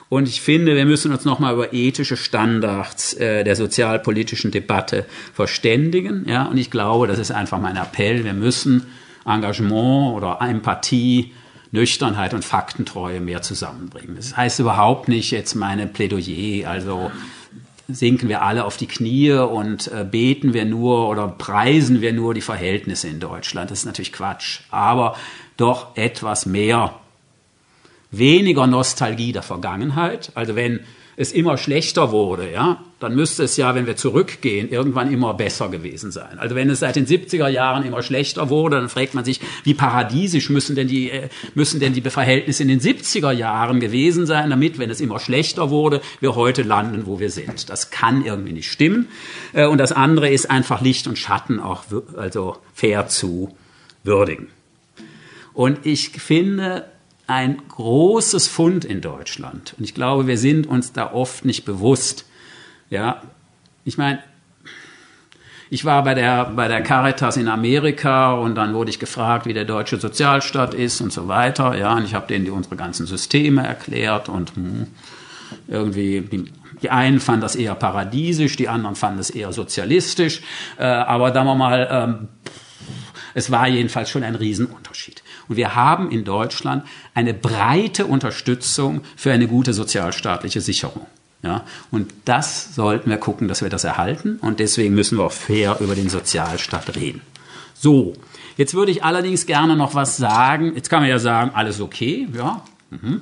Und 0.10 0.28
ich 0.28 0.42
finde, 0.42 0.76
wir 0.76 0.86
müssen 0.86 1.12
uns 1.12 1.26
nochmal 1.26 1.54
über 1.54 1.74
ethische 1.74 2.18
Standards 2.18 3.14
äh, 3.14 3.44
der 3.44 3.56
sozialpolitischen 3.56 4.52
Debatte 4.52 5.06
verständigen. 5.34 6.26
Ja, 6.28 6.46
und 6.46 6.58
ich 6.58 6.72
glaube, 6.72 7.08
das 7.08 7.20
ist 7.20 7.32
einfach 7.32 7.60
mein 7.60 7.76
Appell. 7.76 8.24
Wir 8.24 8.34
müssen 8.34 8.88
Engagement 9.26 10.16
oder 10.16 10.40
Empathie, 10.42 11.34
Nüchternheit 11.72 12.34
und 12.34 12.46
Faktentreue 12.46 13.20
mehr 13.20 13.42
zusammenbringen. 13.42 14.16
Das 14.16 14.36
heißt 14.36 14.60
überhaupt 14.60 15.10
nicht 15.10 15.32
jetzt 15.32 15.56
meine 15.56 15.88
Plädoyer, 15.88 16.70
also 16.70 17.12
sinken 17.88 18.30
wir 18.30 18.42
alle 18.42 18.66
auf 18.66 18.78
die 18.78 18.88
Knie 18.88 19.32
und 19.32 19.88
äh, 19.92 20.04
beten 20.04 20.54
wir 20.54 20.66
nur 20.66 21.10
oder 21.10 21.28
preisen 21.28 22.02
wir 22.02 22.14
nur 22.14 22.34
die 22.34 22.42
Verhältnisse 22.42 23.08
in 23.08 23.20
Deutschland. 23.20 23.72
Das 23.72 23.80
ist 23.80 23.86
natürlich 23.86 24.14
Quatsch. 24.14 24.62
Aber 24.72 25.16
doch 25.56 25.96
etwas 25.96 26.46
mehr, 26.46 26.94
weniger 28.12 28.68
Nostalgie 28.68 29.32
der 29.32 29.44
Vergangenheit. 29.44 30.32
Also 30.36 30.56
wenn 30.56 30.82
es 31.16 31.32
immer 31.32 31.58
schlechter 31.58 32.12
wurde, 32.12 32.52
ja, 32.52 32.84
dann 33.00 33.16
müsste 33.16 33.44
es 33.44 33.58
ja, 33.58 33.76
wenn 33.76 33.86
wir 33.86 33.96
zurückgehen, 33.96 34.70
irgendwann 34.70 35.12
immer 35.12 35.34
besser 35.34 35.70
gewesen 35.70 36.12
sein. 36.12 36.40
Also 36.40 36.56
wenn 36.56 36.70
es 36.70 36.80
seit 36.80 36.96
den 36.96 37.06
70er 37.06 37.48
Jahren 37.48 37.86
immer 37.86 38.02
schlechter 38.02 38.50
wurde, 38.50 38.78
dann 38.78 38.90
fragt 38.90 39.14
man 39.14 39.24
sich, 39.24 39.40
wie 39.64 39.76
paradiesisch 39.76 40.50
müssen 40.50 40.76
denn 40.76 40.88
die, 40.88 41.12
äh, 41.12 41.30
müssen 41.54 41.80
denn 41.80 41.94
die 41.94 42.02
Verhältnisse 42.02 42.64
in 42.64 42.70
den 42.70 42.80
70er 42.80 43.32
Jahren 43.32 43.80
gewesen 43.80 44.26
sein, 44.26 44.50
damit, 44.50 44.80
wenn 44.80 44.90
es 44.90 45.00
immer 45.00 45.20
schlechter 45.20 45.70
wurde, 45.70 46.02
wir 46.20 46.36
heute 46.36 46.64
landen, 46.64 47.06
wo 47.06 47.20
wir 47.20 47.30
sind. 47.30 47.70
Das 47.70 47.92
kann 47.92 48.26
irgendwie 48.26 48.54
nicht 48.54 48.72
stimmen. 48.72 49.08
Äh, 49.54 49.68
und 49.68 49.78
das 49.78 49.92
andere 49.92 50.30
ist 50.30 50.50
einfach 50.50 50.82
Licht 50.82 51.08
und 51.08 51.18
Schatten 51.18 51.60
auch 51.60 51.84
also 52.16 52.58
fair 52.74 53.08
zu 53.08 53.56
würdigen. 54.04 54.48
Und 55.54 55.86
ich 55.86 56.10
finde, 56.10 56.86
ein 57.28 57.62
großes 57.68 58.48
Fund 58.48 58.86
in 58.86 59.02
Deutschland. 59.02 59.76
Und 59.78 59.84
ich 59.84 59.94
glaube, 59.94 60.28
wir 60.28 60.38
sind 60.38 60.66
uns 60.66 60.94
da 60.94 61.12
oft 61.12 61.46
nicht 61.46 61.66
bewusst. 61.66 62.26
Ja, 62.90 63.22
ich 63.84 63.98
meine, 63.98 64.20
ich 65.70 65.84
war 65.84 66.04
bei 66.04 66.14
der, 66.14 66.46
bei 66.46 66.68
der 66.68 66.82
Caritas 66.82 67.36
in 67.36 67.50
Amerika 67.50 68.34
und 68.34 68.56
dann 68.56 68.74
wurde 68.74 68.90
ich 68.90 69.00
gefragt, 69.00 69.46
wie 69.46 69.54
der 69.54 69.66
deutsche 69.66 70.00
Sozialstaat 70.00 70.74
ist 70.74 71.02
und 71.02 71.12
so 71.12 71.28
weiter. 71.28 71.76
Ja, 71.78 71.94
und 71.96 72.06
ich 72.06 72.14
habe 72.14 72.28
denen 72.28 72.50
unsere 72.50 72.78
ganzen 72.78 73.06
Systeme 73.06 73.66
erklärt 73.66 74.30
und 74.30 74.56
hm, 74.56 74.88
irgendwie, 75.68 76.22
die, 76.22 76.54
die, 76.82 76.90
einen 76.90 77.20
fanden 77.20 77.42
das 77.42 77.56
eher 77.56 77.76
paradiesisch, 77.76 78.56
die 78.56 78.70
anderen 78.70 78.96
fanden 78.96 79.20
es 79.20 79.30
eher 79.30 79.52
sozialistisch. 79.52 80.42
Äh, 80.78 80.86
aber 80.86 81.34
sagen 81.34 81.48
wir 81.48 81.56
mal, 81.56 81.88
ähm, 81.92 82.28
es 83.34 83.52
war 83.52 83.68
jedenfalls 83.68 84.10
schon 84.10 84.24
ein 84.24 84.36
Riesenunterschied. 84.36 85.22
Und 85.50 85.58
wir 85.58 85.76
haben 85.76 86.12
in 86.12 86.24
Deutschland 86.24 86.86
eine 87.14 87.34
breite 87.34 88.06
Unterstützung 88.06 89.02
für 89.16 89.32
eine 89.32 89.48
gute 89.48 89.74
sozialstaatliche 89.74 90.62
Sicherung. 90.62 91.06
Ja, 91.44 91.64
und 91.92 92.12
das 92.26 92.74
sollten 92.74 93.10
wir 93.10 93.18
gucken, 93.18 93.48
dass 93.48 93.62
wir 93.62 93.70
das 93.70 93.84
erhalten. 93.84 94.38
Und 94.42 94.60
deswegen 94.60 94.96
müssen 94.96 95.18
wir 95.18 95.26
auch 95.26 95.32
fair 95.32 95.78
über 95.80 95.96
den 95.96 96.10
Sozialstaat 96.10 96.96
reden. 96.96 97.22
So, 97.74 98.14
jetzt 98.58 98.74
würde 98.74 98.92
ich 98.92 99.04
allerdings 99.04 99.46
gerne 99.46 99.76
noch 99.76 99.94
was 99.94 100.18
sagen. 100.18 100.74
Jetzt 100.76 100.90
kann 100.90 101.02
man 101.02 101.10
ja 101.10 101.20
sagen, 101.20 101.52
alles 101.54 101.80
okay, 101.80 102.28
ja. 102.34 102.64
Mhm 102.90 103.22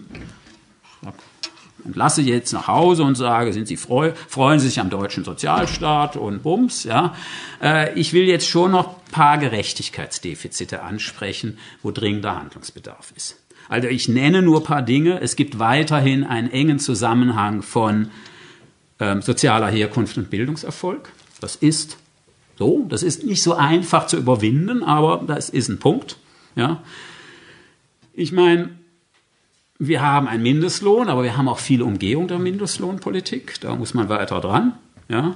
entlasse 1.86 2.21
jetzt 2.21 2.51
nach 2.51 2.67
Hause 2.67 3.04
und 3.04 3.15
sage, 3.15 3.54
sind 3.54 3.67
Sie 3.67 3.78
freu, 3.78 4.12
freuen 4.28 4.60
Sie 4.60 4.67
sich 4.67 4.80
am 4.80 4.89
deutschen 4.89 5.23
Sozialstaat 5.23 6.17
und 6.17 6.43
Bums, 6.43 6.84
ja. 6.84 7.15
Äh, 7.62 7.97
ich 7.97 8.12
will 8.13 8.25
jetzt 8.25 8.47
schon 8.47 8.71
noch 8.71 8.88
ein 8.88 9.12
paar 9.12 9.38
Gerechtigkeitsdefizite 9.38 10.82
ansprechen, 10.82 11.58
wo 11.84 11.91
dringender 11.91 12.36
Handlungsbedarf 12.36 13.13
ist. 13.15 13.38
Also 13.69 13.88
ich 13.88 14.08
nenne 14.08 14.41
nur 14.41 14.62
ein 14.62 14.63
paar 14.63 14.82
Dinge. 14.82 15.21
Es 15.21 15.36
gibt 15.36 15.60
weiterhin 15.60 16.23
einen 16.23 16.51
engen 16.51 16.80
Zusammenhang 16.80 17.62
von 17.62 18.10
ähm, 18.99 19.21
sozialer 19.21 19.67
Herkunft 19.67 20.17
und 20.17 20.30
Bildungserfolg. 20.30 21.12
Das 21.41 21.56
ist 21.56 21.97
so, 22.58 22.86
das 22.88 23.04
ist 23.04 23.23
nicht 23.23 23.43
so 23.43 23.54
einfach 23.54 24.08
zu 24.08 24.17
überwinden, 24.17 24.84
aber 24.84 25.23
das 25.25 25.49
ist 25.49 25.67
ein 25.67 25.80
Punkt. 25.80 26.17
Ja. 26.56 26.82
Ich 28.13 28.32
meine, 28.32 28.69
wir 29.78 30.01
haben 30.01 30.28
einen 30.28 30.43
Mindestlohn, 30.43 31.10
aber 31.10 31.23
wir 31.23 31.36
haben 31.36 31.49
auch 31.49 31.60
viele 31.60 31.84
Umgehung 31.84 32.28
der 32.28 32.39
Mindestlohnpolitik. 32.39 33.60
Da 33.60 33.75
muss 33.75 33.93
man 33.93 34.08
weiter 34.08 34.39
dran. 34.39 34.73
Ja. 35.10 35.36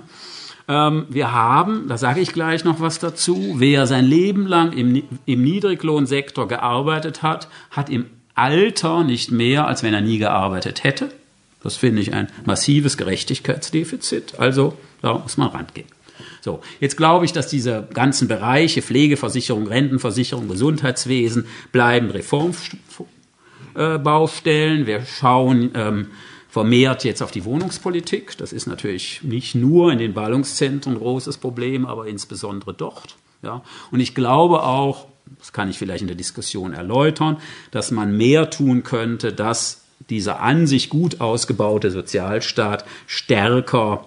Ähm, 0.70 1.08
wir 1.10 1.34
haben, 1.34 1.88
da 1.90 1.98
sage 1.98 2.22
ich 2.22 2.32
gleich 2.32 2.64
noch 2.64 2.80
was 2.80 3.00
dazu, 3.00 3.56
wer 3.58 3.86
sein 3.86 4.06
Leben 4.06 4.48
lang 4.48 4.72
im, 4.72 5.04
im 5.26 5.44
Niedriglohnsektor 5.44 6.48
gearbeitet 6.48 7.22
hat, 7.22 7.50
hat 7.72 7.90
im 7.90 8.06
Alter 8.40 9.04
nicht 9.04 9.32
mehr, 9.32 9.68
als 9.68 9.84
wenn 9.84 9.94
er 9.94 10.02
nie 10.02 10.18
gearbeitet 10.18 10.84
hätte. 10.84 11.10
Das 11.62 11.76
finde 11.76 12.02
ich 12.02 12.14
ein 12.14 12.30
massives 12.46 12.98
Gerechtigkeitsdefizit. 12.98 14.40
Also 14.40 14.78
da 15.02 15.18
muss 15.18 15.38
man 15.38 15.50
rangehen. 15.50 15.88
So, 16.42 16.62
jetzt 16.80 16.96
glaube 16.96 17.26
ich, 17.26 17.34
dass 17.34 17.48
diese 17.48 17.88
ganzen 17.94 18.28
Bereiche 18.28 18.82
Pflegeversicherung, 18.82 19.68
Rentenversicherung, 19.68 20.48
Gesundheitswesen 20.48 21.46
bleiben 21.72 22.10
Reform, 22.12 22.54
äh. 23.76 24.00
Wir 24.00 25.06
schauen 25.06 25.72
ähm, 25.76 26.08
vermehrt 26.50 27.04
jetzt 27.04 27.22
auf 27.22 27.32
die 27.32 27.46
Wohnungspolitik. 27.46 28.38
Das 28.38 28.52
ist 28.54 28.68
natürlich 28.68 29.22
nicht 29.24 29.56
nur 29.56 29.92
in 29.92 30.00
den 30.00 30.14
Ballungszentren 30.14 30.96
ein 30.96 31.00
großes 31.00 31.38
Problem, 31.38 31.86
aber 31.86 32.08
insbesondere 32.08 32.74
dort. 32.74 33.16
Ja. 33.44 33.64
Und 33.92 34.00
ich 34.00 34.16
glaube 34.16 34.64
auch, 34.64 35.08
das 35.38 35.54
kann 35.54 35.70
ich 35.70 35.78
vielleicht 35.78 36.02
in 36.02 36.08
der 36.08 36.16
Diskussion 36.16 36.74
erläutern, 36.74 37.38
dass 37.72 37.92
man 37.92 38.16
mehr 38.16 38.50
tun 38.50 38.84
könnte, 38.84 39.32
dass 39.32 39.82
dieser 40.10 40.42
an 40.42 40.68
sich 40.68 40.90
gut 40.90 41.22
ausgebaute 41.22 41.92
Sozialstaat 41.92 42.86
stärker 43.08 44.06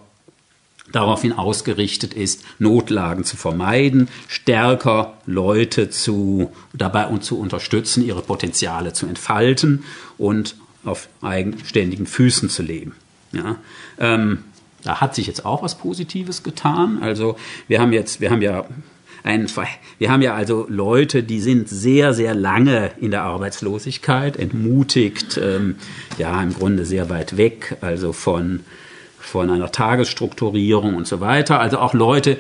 daraufhin 0.91 1.33
ausgerichtet 1.33 2.13
ist, 2.13 2.45
Notlagen 2.59 3.25
zu 3.25 3.37
vermeiden, 3.37 4.09
stärker 4.29 5.15
Leute 5.27 5.91
zu, 5.91 6.53
dabei 6.75 7.07
und 7.07 7.25
zu 7.25 7.39
unterstützen, 7.39 8.05
ihre 8.05 8.23
Potenziale 8.23 8.93
zu 8.93 9.07
entfalten 9.07 9.85
und 10.19 10.57
auf 10.85 11.09
eigenständigen 11.23 12.07
Füßen 12.07 12.49
zu 12.49 12.63
leben. 12.63 12.95
Ja, 13.33 13.57
ähm, 13.99 14.45
da 14.83 15.01
hat 15.01 15.15
sich 15.15 15.27
jetzt 15.27 15.45
auch 15.47 15.63
was 15.63 15.79
Positives 15.79 16.43
getan. 16.43 16.99
Also 17.01 17.37
wir 17.69 17.81
haben 17.81 17.93
jetzt, 17.93 18.21
wir 18.21 18.31
haben 18.31 18.43
ja 18.43 18.65
ein, 19.25 19.49
wir 19.99 20.11
haben 20.11 20.23
ja 20.23 20.35
also 20.35 20.67
Leute, 20.69 21.23
die 21.23 21.41
sind 21.41 21.69
sehr, 21.69 22.13
sehr 22.13 22.35
lange 22.35 22.91
in 23.01 23.11
der 23.11 23.23
Arbeitslosigkeit, 23.23 24.37
entmutigt, 24.37 25.39
ähm, 25.43 25.77
ja, 26.19 26.43
im 26.43 26.53
Grunde 26.55 26.85
sehr 26.85 27.09
weit 27.09 27.37
weg, 27.37 27.77
also 27.81 28.13
von 28.13 28.61
von 29.23 29.49
einer 29.49 29.71
Tagesstrukturierung 29.71 30.95
und 30.95 31.07
so 31.07 31.21
weiter. 31.21 31.61
Also 31.61 31.79
auch 31.79 31.95
Leute, 31.95 32.39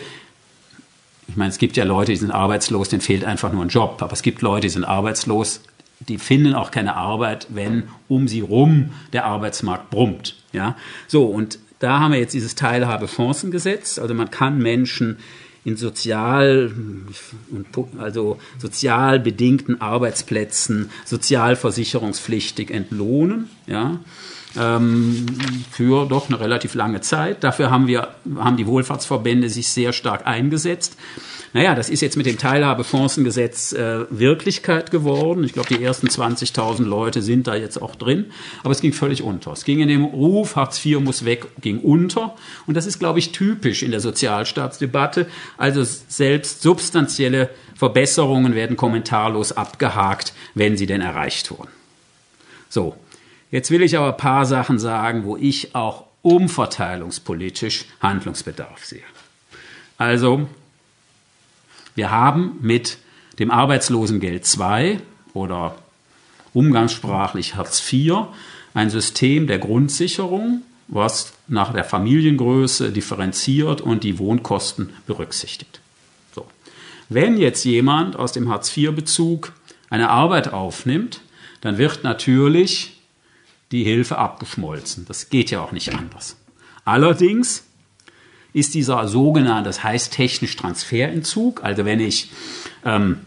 ich 1.29 1.37
meine, 1.37 1.51
es 1.51 1.59
gibt 1.59 1.77
ja 1.77 1.85
Leute, 1.85 2.13
die 2.13 2.19
sind 2.19 2.33
arbeitslos, 2.33 2.89
denen 2.89 3.01
fehlt 3.01 3.25
einfach 3.25 3.53
nur 3.53 3.65
ein 3.65 3.69
Job. 3.69 4.03
Aber 4.03 4.13
es 4.13 4.23
gibt 4.23 4.43
Leute, 4.43 4.67
die 4.67 4.73
sind 4.73 4.85
arbeitslos, 4.85 5.63
die 6.01 6.19
finden 6.19 6.55
auch 6.55 6.71
keine 6.71 6.97
Arbeit, 6.97 7.47
wenn 7.51 7.85
um 8.09 8.29
sie 8.29 8.41
rum 8.41 8.91
der 9.13 9.25
Arbeitsmarkt 9.25 9.91
brummt. 9.91 10.37
Ja, 10.53 10.77
so 11.07 11.25
und 11.25 11.59
da 11.79 12.01
haben 12.01 12.13
wir 12.13 12.21
jetzt 12.21 12.35
dieses 12.35 12.55
Teilhabefondsgesetz. 12.55 13.99
Also 13.99 14.13
man 14.15 14.31
kann 14.31 14.59
Menschen 14.59 15.19
in 15.65 15.77
sozial, 15.77 16.73
also 17.99 18.39
sozial 18.59 19.21
bedingten 19.21 19.81
Arbeitsplätzen 19.81 20.91
sozialversicherungspflichtig 21.05 22.71
entlohnen. 22.71 23.49
Ja, 23.67 24.01
ähm, 24.57 25.27
für 25.71 26.07
doch 26.07 26.29
eine 26.29 26.41
relativ 26.41 26.75
lange 26.75 27.01
Zeit. 27.01 27.45
Dafür 27.45 27.71
haben 27.71 27.87
wir, 27.87 28.09
haben 28.37 28.57
die 28.57 28.67
Wohlfahrtsverbände 28.67 29.49
sich 29.49 29.69
sehr 29.69 29.93
stark 29.93 30.27
eingesetzt. 30.27 30.97
Naja, 31.55 31.75
das 31.75 31.91
ist 31.91 32.01
jetzt 32.01 32.17
mit 32.17 32.27
dem 32.27 32.39
Teilhabefondsengesetz 32.39 33.73
äh, 33.73 34.07
Wirklichkeit 34.11 34.91
geworden. 34.91 35.45
Ich 35.45 35.53
glaube, 35.53 35.75
die 35.75 35.83
ersten 35.83 36.09
20.000 36.09 36.85
Leute 36.85 37.21
sind 37.21 37.47
da 37.47 37.55
jetzt 37.55 37.81
auch 37.81 37.95
drin. 37.95 38.33
Aber 38.63 38.73
es 38.73 38.81
ging 38.81 38.93
völlig 38.93 39.23
unter. 39.23 39.53
Es 39.53 39.65
ging 39.65 39.81
in 39.81 39.89
dem 39.89 40.05
Ruf, 40.05 40.57
Hartz 40.57 40.85
IV 40.85 41.01
muss 41.01 41.25
weg, 41.25 41.47
ging 41.61 41.79
unter. 41.81 42.35
Und 42.67 42.77
das 42.77 42.87
ist, 42.87 42.99
glaube 42.99 43.19
ich, 43.19 43.33
typisch 43.33 43.83
in 43.83 43.91
der 43.91 44.01
Sozialstaatsdebatte. 44.01 45.27
Also 45.59 45.85
selbst 45.85 46.63
substanzielle 46.63 47.51
Verbesserungen 47.75 48.55
werden 48.55 48.77
kommentarlos 48.77 49.53
abgehakt, 49.53 50.33
wenn 50.55 50.77
sie 50.77 50.87
denn 50.87 51.01
erreicht 51.01 51.51
wurden. 51.51 51.71
So, 52.71 52.97
Jetzt 53.53 53.71
will 53.71 53.83
ich 53.83 53.99
aber 53.99 54.09
ein 54.09 54.17
paar 54.17 54.47
Sachen 54.47 54.79
sagen, 54.79 55.25
wo 55.25 55.37
ich 55.37 55.75
auch 55.75 56.07
umverteilungspolitisch 56.23 57.85
Handlungsbedarf 58.01 58.83
sehe. 58.85 59.03
Also, 59.99 60.49
wir 61.95 62.11
haben 62.11 62.59
mit 62.61 62.99
dem 63.39 63.51
Arbeitslosengeld 63.51 64.47
II 64.59 65.01
oder 65.35 65.77
umgangssprachlich 66.53 67.57
Hartz 67.57 67.83
IV 67.93 68.27
ein 68.75 68.91
System 68.91 69.47
der 69.47 69.59
Grundsicherung, 69.59 70.63
was 70.89 71.33
nach 71.49 71.73
der 71.73 71.85
Familiengröße 71.85 72.93
differenziert 72.93 73.81
und 73.81 74.05
die 74.05 74.19
Wohnkosten 74.19 74.91
berücksichtigt. 75.07 75.81
So. 76.35 76.47
Wenn 77.09 77.37
jetzt 77.37 77.65
jemand 77.65 78.17
aus 78.17 78.33
dem 78.33 78.49
Hartz-IV-Bezug 78.49 79.53
eine 79.91 80.11
Arbeit 80.11 80.53
aufnimmt, 80.53 81.21
dann 81.61 81.79
wird 81.79 82.05
natürlich 82.05 83.01
die 83.71 83.85
Hilfe 83.85 84.19
abgeschmolzen. 84.19 85.07
Das 85.07 85.31
geht 85.31 85.51
ja 85.51 85.63
auch 85.63 85.73
nicht 85.73 85.95
anders. 85.95 86.37
Allerdings 86.85 87.65
ist 88.53 88.75
dieser 88.75 89.09
sogenannte, 89.09 89.69
das 89.69 89.83
heißt 89.83 90.13
technisch 90.13 90.57
Transferentzug, 90.57 91.65
also 91.65 91.85
wenn 91.85 92.01
ich 92.01 92.31
ähm, 92.85 93.19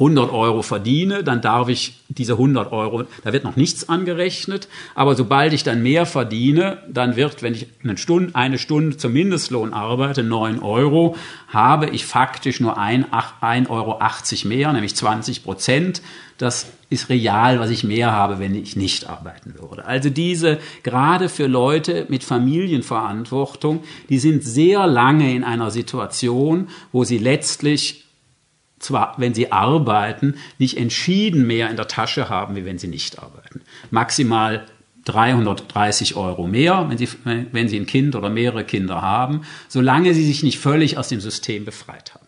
100 0.00 0.32
Euro 0.32 0.62
verdiene, 0.62 1.22
dann 1.22 1.42
darf 1.42 1.68
ich 1.68 2.00
diese 2.08 2.32
100 2.32 2.72
Euro, 2.72 3.04
da 3.22 3.34
wird 3.34 3.44
noch 3.44 3.56
nichts 3.56 3.90
angerechnet, 3.90 4.66
aber 4.94 5.14
sobald 5.14 5.52
ich 5.52 5.62
dann 5.62 5.82
mehr 5.82 6.06
verdiene, 6.06 6.78
dann 6.88 7.16
wird, 7.16 7.42
wenn 7.42 7.54
ich 7.54 7.66
eine 7.84 7.98
Stunde, 7.98 8.34
eine 8.34 8.58
Stunde 8.58 8.96
zum 8.96 9.12
Mindestlohn 9.12 9.74
arbeite, 9.74 10.22
9 10.22 10.60
Euro, 10.60 11.16
habe 11.48 11.90
ich 11.90 12.06
faktisch 12.06 12.60
nur 12.60 12.78
1,80 12.78 13.68
Euro 13.68 14.00
mehr, 14.48 14.72
nämlich 14.72 14.96
20 14.96 15.44
Prozent. 15.44 16.00
Das 16.38 16.66
ist 16.90 17.08
real, 17.08 17.60
was 17.60 17.70
ich 17.70 17.84
mehr 17.84 18.10
habe, 18.10 18.40
wenn 18.40 18.54
ich 18.54 18.74
nicht 18.74 19.08
arbeiten 19.08 19.54
würde. 19.56 19.86
Also 19.86 20.10
diese, 20.10 20.58
gerade 20.82 21.28
für 21.28 21.46
Leute 21.46 22.06
mit 22.08 22.24
Familienverantwortung, 22.24 23.84
die 24.08 24.18
sind 24.18 24.42
sehr 24.42 24.86
lange 24.88 25.32
in 25.32 25.44
einer 25.44 25.70
Situation, 25.70 26.68
wo 26.90 27.04
sie 27.04 27.18
letztlich 27.18 28.06
zwar, 28.80 29.14
wenn 29.18 29.34
sie 29.34 29.52
arbeiten, 29.52 30.34
nicht 30.58 30.76
entschieden 30.76 31.46
mehr 31.46 31.70
in 31.70 31.76
der 31.76 31.86
Tasche 31.86 32.28
haben, 32.28 32.56
wie 32.56 32.64
wenn 32.64 32.78
sie 32.78 32.88
nicht 32.88 33.20
arbeiten. 33.20 33.60
Maximal 33.90 34.66
330 35.04 36.16
Euro 36.16 36.48
mehr, 36.48 36.86
wenn 36.88 36.98
sie, 36.98 37.08
wenn 37.24 37.68
sie 37.68 37.78
ein 37.78 37.86
Kind 37.86 38.16
oder 38.16 38.30
mehrere 38.30 38.64
Kinder 38.64 39.00
haben, 39.00 39.42
solange 39.68 40.12
sie 40.12 40.24
sich 40.24 40.42
nicht 40.42 40.58
völlig 40.58 40.98
aus 40.98 41.08
dem 41.08 41.20
System 41.20 41.64
befreit 41.64 42.14
haben. 42.14 42.26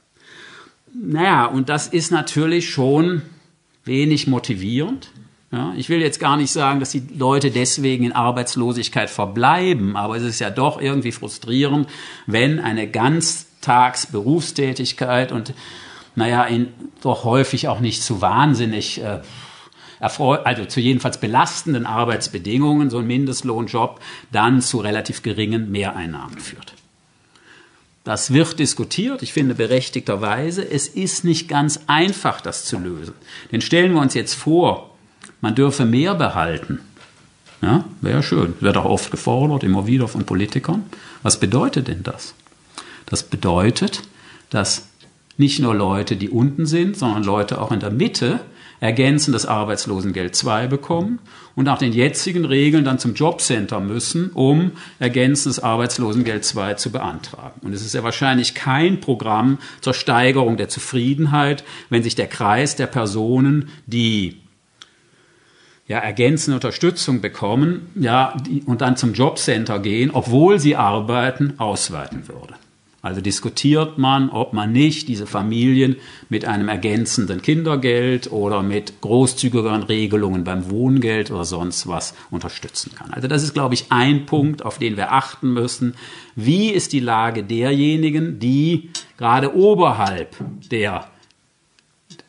Naja, 0.94 1.46
und 1.46 1.68
das 1.68 1.88
ist 1.88 2.12
natürlich 2.12 2.70
schon 2.70 3.22
wenig 3.84 4.26
motivierend. 4.26 5.10
Ja, 5.50 5.74
ich 5.76 5.90
will 5.90 6.00
jetzt 6.00 6.18
gar 6.18 6.38
nicht 6.38 6.50
sagen, 6.50 6.80
dass 6.80 6.88
die 6.90 7.02
Leute 7.14 7.50
deswegen 7.50 8.04
in 8.04 8.12
Arbeitslosigkeit 8.12 9.10
verbleiben, 9.10 9.96
aber 9.96 10.16
es 10.16 10.22
ist 10.22 10.38
ja 10.38 10.48
doch 10.48 10.80
irgendwie 10.80 11.12
frustrierend, 11.12 11.90
wenn 12.26 12.58
eine 12.58 12.88
Ganztagsberufstätigkeit 12.88 15.30
und 15.30 15.52
naja, 16.14 16.44
in 16.44 16.68
doch 17.02 17.24
häufig 17.24 17.68
auch 17.68 17.80
nicht 17.80 18.02
zu 18.02 18.22
wahnsinnig 18.22 19.02
äh, 19.02 19.20
also 20.02 20.64
zu 20.64 20.80
jedenfalls 20.80 21.20
belastenden 21.20 21.86
Arbeitsbedingungen, 21.86 22.90
so 22.90 22.98
ein 22.98 23.06
Mindestlohnjob, 23.06 24.00
dann 24.32 24.60
zu 24.60 24.78
relativ 24.78 25.22
geringen 25.22 25.70
Mehreinnahmen 25.70 26.38
führt. 26.38 26.74
Das 28.04 28.32
wird 28.32 28.58
diskutiert, 28.58 29.22
ich 29.22 29.32
finde 29.32 29.54
berechtigterweise. 29.54 30.68
Es 30.68 30.88
ist 30.88 31.24
nicht 31.24 31.48
ganz 31.48 31.80
einfach, 31.86 32.40
das 32.40 32.64
zu 32.64 32.78
lösen. 32.78 33.14
Denn 33.52 33.60
stellen 33.60 33.94
wir 33.94 34.00
uns 34.00 34.14
jetzt 34.14 34.34
vor, 34.34 34.96
man 35.40 35.54
dürfe 35.54 35.84
mehr 35.84 36.14
behalten. 36.14 36.80
Ja, 37.60 37.84
wäre 38.00 38.24
schön. 38.24 38.54
Wird 38.58 38.76
auch 38.76 38.86
oft 38.86 39.12
gefordert, 39.12 39.62
immer 39.62 39.86
wieder 39.86 40.08
von 40.08 40.24
Politikern. 40.24 40.84
Was 41.22 41.38
bedeutet 41.38 41.86
denn 41.86 42.02
das? 42.02 42.34
Das 43.06 43.22
bedeutet, 43.22 44.02
dass 44.50 44.88
nicht 45.36 45.60
nur 45.60 45.74
Leute, 45.74 46.16
die 46.16 46.28
unten 46.28 46.66
sind, 46.66 46.96
sondern 46.96 47.22
Leute 47.22 47.60
auch 47.60 47.70
in 47.70 47.80
der 47.80 47.90
Mitte 47.90 48.40
ergänzendes 48.82 49.46
Arbeitslosengeld 49.46 50.34
2 50.34 50.66
bekommen 50.66 51.20
und 51.54 51.66
nach 51.66 51.78
den 51.78 51.92
jetzigen 51.92 52.44
Regeln 52.44 52.84
dann 52.84 52.98
zum 52.98 53.14
Jobcenter 53.14 53.78
müssen, 53.78 54.30
um 54.30 54.72
ergänzendes 54.98 55.60
Arbeitslosengeld 55.60 56.44
2 56.44 56.74
zu 56.74 56.90
beantragen. 56.90 57.60
Und 57.62 57.72
es 57.74 57.86
ist 57.86 57.94
ja 57.94 58.02
wahrscheinlich 58.02 58.56
kein 58.56 59.00
Programm 59.00 59.58
zur 59.80 59.94
Steigerung 59.94 60.56
der 60.56 60.68
Zufriedenheit, 60.68 61.62
wenn 61.90 62.02
sich 62.02 62.16
der 62.16 62.26
Kreis 62.26 62.74
der 62.74 62.88
Personen, 62.88 63.68
die 63.86 64.40
ja, 65.86 65.98
ergänzende 65.98 66.56
Unterstützung 66.56 67.20
bekommen, 67.20 67.88
ja, 67.94 68.36
und 68.66 68.80
dann 68.80 68.96
zum 68.96 69.14
Jobcenter 69.14 69.78
gehen, 69.78 70.10
obwohl 70.12 70.58
sie 70.58 70.74
arbeiten, 70.74 71.54
ausweiten 71.58 72.26
würde. 72.26 72.54
Also 73.02 73.20
diskutiert 73.20 73.98
man, 73.98 74.30
ob 74.30 74.52
man 74.52 74.70
nicht 74.70 75.08
diese 75.08 75.26
Familien 75.26 75.96
mit 76.28 76.44
einem 76.44 76.68
ergänzenden 76.68 77.42
Kindergeld 77.42 78.30
oder 78.30 78.62
mit 78.62 79.00
großzügigeren 79.00 79.82
Regelungen 79.82 80.44
beim 80.44 80.70
Wohngeld 80.70 81.32
oder 81.32 81.44
sonst 81.44 81.88
was 81.88 82.14
unterstützen 82.30 82.92
kann. 82.94 83.12
Also 83.12 83.26
das 83.26 83.42
ist, 83.42 83.54
glaube 83.54 83.74
ich, 83.74 83.86
ein 83.90 84.24
Punkt, 84.24 84.64
auf 84.64 84.78
den 84.78 84.96
wir 84.96 85.10
achten 85.10 85.52
müssen. 85.52 85.96
Wie 86.36 86.70
ist 86.70 86.92
die 86.92 87.00
Lage 87.00 87.42
derjenigen, 87.42 88.38
die 88.38 88.90
gerade 89.18 89.54
oberhalb 89.56 90.36
der 90.70 91.08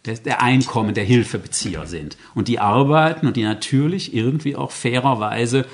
der 0.05 0.41
Einkommen 0.41 0.93
der 0.93 1.05
Hilfebezieher 1.05 1.85
sind 1.85 2.17
und 2.35 2.49
die 2.49 2.59
arbeiten 2.59 3.25
und 3.25 3.37
die 3.37 3.43
natürlich 3.43 4.13
irgendwie 4.13 4.57
auch 4.57 4.71
fairerweise 4.71 5.65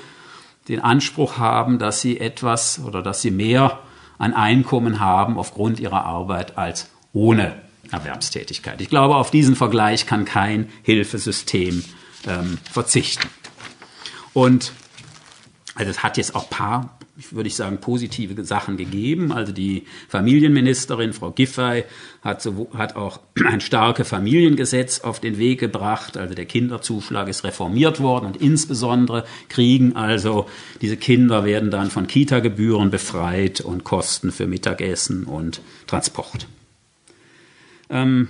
den 0.68 0.80
Anspruch 0.80 1.38
haben, 1.38 1.80
dass 1.80 2.00
sie 2.00 2.20
etwas 2.20 2.80
oder 2.84 3.02
dass 3.02 3.22
sie 3.22 3.32
mehr 3.32 3.80
an 4.20 4.34
Einkommen 4.34 5.00
haben 5.00 5.38
aufgrund 5.38 5.80
ihrer 5.80 6.04
Arbeit 6.04 6.58
als 6.58 6.90
ohne 7.14 7.54
Erwerbstätigkeit. 7.90 8.80
Ich 8.80 8.90
glaube, 8.90 9.16
auf 9.16 9.30
diesen 9.30 9.56
Vergleich 9.56 10.06
kann 10.06 10.26
kein 10.26 10.68
Hilfesystem 10.82 11.82
ähm, 12.28 12.58
verzichten. 12.70 13.28
Und 14.34 14.72
also 15.74 15.90
es 15.90 16.02
hat 16.02 16.18
jetzt 16.18 16.34
auch 16.34 16.50
paar 16.50 16.98
würde 17.30 17.48
ich 17.48 17.56
sagen, 17.56 17.78
positive 17.78 18.44
Sachen 18.44 18.76
gegeben. 18.76 19.32
Also 19.32 19.52
die 19.52 19.84
Familienministerin, 20.08 21.12
Frau 21.12 21.30
Giffey, 21.30 21.84
hat, 22.22 22.42
so, 22.42 22.68
hat 22.74 22.96
auch 22.96 23.20
ein 23.46 23.60
starkes 23.60 24.08
Familiengesetz 24.08 25.00
auf 25.00 25.20
den 25.20 25.38
Weg 25.38 25.60
gebracht. 25.60 26.16
Also 26.16 26.34
der 26.34 26.46
Kinderzuschlag 26.46 27.28
ist 27.28 27.44
reformiert 27.44 28.00
worden 28.00 28.26
und 28.26 28.36
insbesondere 28.36 29.24
kriegen 29.48 29.96
also 29.96 30.46
diese 30.80 30.96
Kinder 30.96 31.44
werden 31.44 31.70
dann 31.70 31.90
von 31.90 32.06
Kita-Gebühren 32.06 32.90
befreit 32.90 33.60
und 33.60 33.84
Kosten 33.84 34.32
für 34.32 34.46
Mittagessen 34.46 35.24
und 35.24 35.60
Transport. 35.86 36.46
Ähm, 37.88 38.28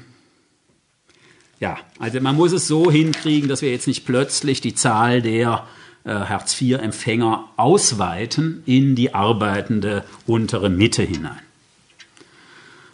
ja, 1.61 1.76
also 1.98 2.20
man 2.20 2.37
muss 2.37 2.53
es 2.53 2.66
so 2.66 2.90
hinkriegen, 2.90 3.48
dass 3.48 3.61
wir 3.61 3.70
jetzt 3.70 3.87
nicht 3.87 4.07
plötzlich 4.07 4.62
die 4.62 4.74
Zahl 4.74 5.20
der 5.20 5.66
Hartz-IV-Empfänger 6.08 7.48
ausweiten 7.56 8.62
in 8.66 8.94
die 8.94 9.14
arbeitende 9.14 10.04
untere 10.26 10.70
Mitte 10.70 11.02
hinein. 11.02 11.40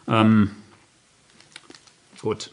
Ähm, 0.08 0.50
gut. 2.20 2.50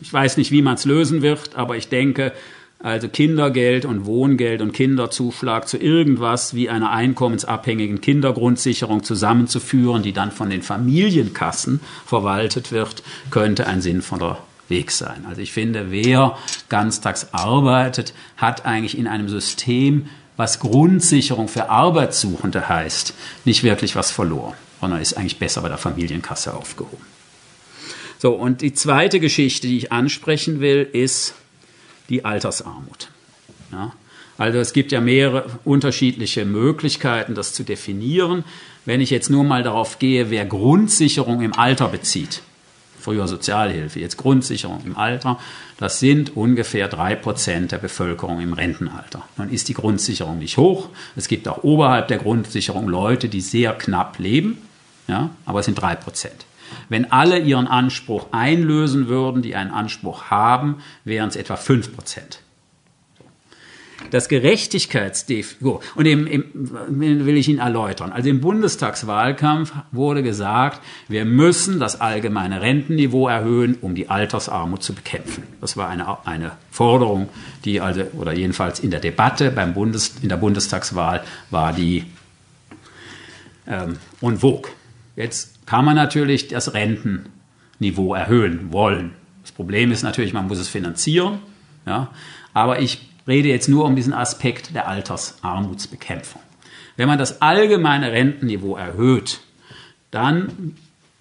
Ich 0.00 0.12
weiß 0.12 0.36
nicht, 0.36 0.50
wie 0.50 0.62
man 0.62 0.74
es 0.74 0.84
lösen 0.84 1.22
wird, 1.22 1.54
aber 1.54 1.76
ich 1.76 1.88
denke, 1.88 2.32
also 2.78 3.08
Kindergeld 3.08 3.84
und 3.84 4.06
Wohngeld 4.06 4.60
und 4.60 4.72
Kinderzuschlag 4.72 5.68
zu 5.68 5.78
irgendwas 5.78 6.54
wie 6.54 6.68
einer 6.68 6.90
einkommensabhängigen 6.90 8.00
Kindergrundsicherung 8.00 9.04
zusammenzuführen, 9.04 10.02
die 10.02 10.12
dann 10.12 10.32
von 10.32 10.50
den 10.50 10.62
Familienkassen 10.62 11.80
verwaltet 12.04 12.72
wird, 12.72 13.04
könnte 13.30 13.66
ein 13.66 13.80
sinnvoller 13.82 14.38
Weg 14.68 14.90
sein. 14.90 15.26
Also 15.28 15.40
ich 15.40 15.52
finde, 15.52 15.90
wer 15.90 16.36
ganztags 16.68 17.28
arbeitet, 17.32 18.14
hat 18.36 18.64
eigentlich 18.64 18.96
in 18.96 19.06
einem 19.06 19.28
System, 19.28 20.08
was 20.36 20.60
Grundsicherung 20.60 21.48
für 21.48 21.68
Arbeitssuchende 21.68 22.68
heißt, 22.68 23.14
nicht 23.44 23.62
wirklich 23.64 23.96
was 23.96 24.10
verloren, 24.10 24.54
sondern 24.80 25.00
ist 25.00 25.16
eigentlich 25.16 25.38
besser 25.38 25.60
bei 25.62 25.68
der 25.68 25.78
Familienkasse 25.78 26.54
aufgehoben. 26.54 27.04
So, 28.18 28.32
und 28.32 28.60
die 28.60 28.72
zweite 28.72 29.20
Geschichte, 29.20 29.66
die 29.66 29.76
ich 29.76 29.92
ansprechen 29.92 30.60
will, 30.60 30.88
ist 30.92 31.34
die 32.08 32.24
Altersarmut. 32.24 33.08
Ja, 33.72 33.92
also 34.38 34.58
es 34.58 34.72
gibt 34.72 34.92
ja 34.92 35.00
mehrere 35.00 35.46
unterschiedliche 35.64 36.44
Möglichkeiten, 36.44 37.34
das 37.34 37.52
zu 37.52 37.64
definieren. 37.64 38.44
Wenn 38.84 39.00
ich 39.00 39.10
jetzt 39.10 39.30
nur 39.30 39.44
mal 39.44 39.62
darauf 39.62 39.98
gehe, 39.98 40.30
wer 40.30 40.44
Grundsicherung 40.44 41.42
im 41.42 41.52
Alter 41.52 41.88
bezieht, 41.88 42.42
früher 43.02 43.26
Sozialhilfe, 43.26 44.00
jetzt 44.00 44.16
Grundsicherung 44.16 44.82
im 44.84 44.96
Alter, 44.96 45.38
das 45.78 45.98
sind 45.98 46.36
ungefähr 46.36 46.88
drei 46.88 47.14
Prozent 47.14 47.72
der 47.72 47.78
Bevölkerung 47.78 48.40
im 48.40 48.52
Rentenalter. 48.52 49.22
Nun 49.36 49.50
ist 49.50 49.68
die 49.68 49.74
Grundsicherung 49.74 50.38
nicht 50.38 50.56
hoch. 50.56 50.88
Es 51.16 51.28
gibt 51.28 51.48
auch 51.48 51.64
oberhalb 51.64 52.08
der 52.08 52.18
Grundsicherung 52.18 52.88
Leute, 52.88 53.28
die 53.28 53.40
sehr 53.40 53.72
knapp 53.72 54.18
leben, 54.18 54.58
ja, 55.08 55.30
aber 55.44 55.60
es 55.60 55.66
sind 55.66 55.80
drei 55.80 55.96
Prozent. 55.96 56.46
Wenn 56.88 57.10
alle 57.10 57.38
ihren 57.38 57.66
Anspruch 57.66 58.28
einlösen 58.32 59.08
würden, 59.08 59.42
die 59.42 59.56
einen 59.56 59.70
Anspruch 59.70 60.30
haben, 60.30 60.82
wären 61.04 61.28
es 61.28 61.36
etwa 61.36 61.56
fünf 61.56 61.94
Prozent 61.94 62.41
das 64.10 64.28
Gerechtigkeitsdefizit, 64.28 65.62
und 65.94 66.06
im, 66.06 66.26
im, 66.26 66.44
will 67.26 67.36
ich 67.36 67.48
Ihnen 67.48 67.58
erläutern. 67.58 68.12
Also 68.12 68.28
im 68.28 68.40
Bundestagswahlkampf 68.40 69.72
wurde 69.90 70.22
gesagt, 70.22 70.80
wir 71.08 71.24
müssen 71.24 71.80
das 71.80 72.00
allgemeine 72.00 72.60
Rentenniveau 72.60 73.28
erhöhen, 73.28 73.76
um 73.80 73.94
die 73.94 74.08
Altersarmut 74.08 74.82
zu 74.82 74.94
bekämpfen. 74.94 75.44
Das 75.60 75.76
war 75.76 75.88
eine, 75.88 76.26
eine 76.26 76.52
Forderung, 76.70 77.28
die 77.64 77.80
also, 77.80 78.02
oder 78.18 78.32
jedenfalls 78.32 78.80
in 78.80 78.90
der 78.90 79.00
Debatte 79.00 79.50
beim 79.50 79.74
Bundes, 79.74 80.16
in 80.22 80.28
der 80.28 80.36
Bundestagswahl 80.36 81.22
war 81.50 81.72
die 81.72 82.04
ähm, 83.66 83.96
en 84.20 84.38
vogue. 84.38 84.70
Jetzt 85.16 85.66
kann 85.66 85.84
man 85.84 85.94
natürlich 85.94 86.48
das 86.48 86.74
Rentenniveau 86.74 88.14
erhöhen 88.14 88.72
wollen. 88.72 89.12
Das 89.42 89.52
Problem 89.52 89.90
ist 89.92 90.02
natürlich, 90.02 90.32
man 90.32 90.48
muss 90.48 90.58
es 90.58 90.68
finanzieren. 90.68 91.38
Ja, 91.86 92.10
aber 92.54 92.80
ich 92.80 93.11
rede 93.26 93.48
jetzt 93.48 93.68
nur 93.68 93.84
um 93.84 93.96
diesen 93.96 94.12
Aspekt 94.12 94.74
der 94.74 94.88
Altersarmutsbekämpfung. 94.88 96.42
Wenn 96.96 97.08
man 97.08 97.18
das 97.18 97.40
allgemeine 97.40 98.12
Rentenniveau 98.12 98.76
erhöht, 98.76 99.40
dann 100.10 100.76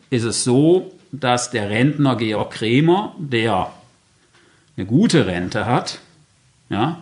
ist 0.09 0.23
es 0.23 0.43
so, 0.43 0.91
dass 1.11 1.51
der 1.51 1.69
Rentner 1.69 2.15
Georg 2.15 2.51
Kremer, 2.51 3.15
der 3.17 3.71
eine 4.77 4.85
gute 4.85 5.25
Rente 5.25 5.65
hat, 5.65 5.99
ja, 6.69 7.01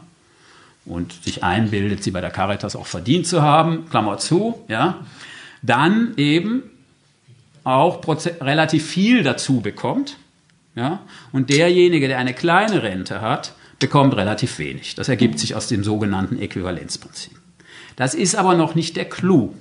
und 0.85 1.13
sich 1.23 1.43
einbildet, 1.43 2.03
sie 2.03 2.11
bei 2.11 2.21
der 2.21 2.31
Caritas 2.31 2.75
auch 2.75 2.87
verdient 2.87 3.27
zu 3.27 3.41
haben, 3.41 3.89
Klammer 3.89 4.17
zu, 4.17 4.63
ja, 4.67 5.05
dann 5.61 6.13
eben 6.17 6.63
auch 7.63 8.01
relativ 8.41 8.87
viel 8.87 9.23
dazu 9.23 9.61
bekommt, 9.61 10.17
ja, 10.75 11.01
und 11.31 11.49
derjenige, 11.49 12.07
der 12.07 12.17
eine 12.17 12.33
kleine 12.33 12.81
Rente 12.83 13.21
hat, 13.21 13.53
bekommt 13.79 14.15
relativ 14.15 14.59
wenig. 14.59 14.95
Das 14.95 15.09
ergibt 15.09 15.39
sich 15.39 15.55
aus 15.55 15.67
dem 15.67 15.83
sogenannten 15.83 16.39
Äquivalenzprinzip. 16.39 17.37
Das 17.95 18.13
ist 18.13 18.35
aber 18.35 18.55
noch 18.55 18.75
nicht 18.75 18.95
der 18.95 19.05
Clou. 19.05 19.53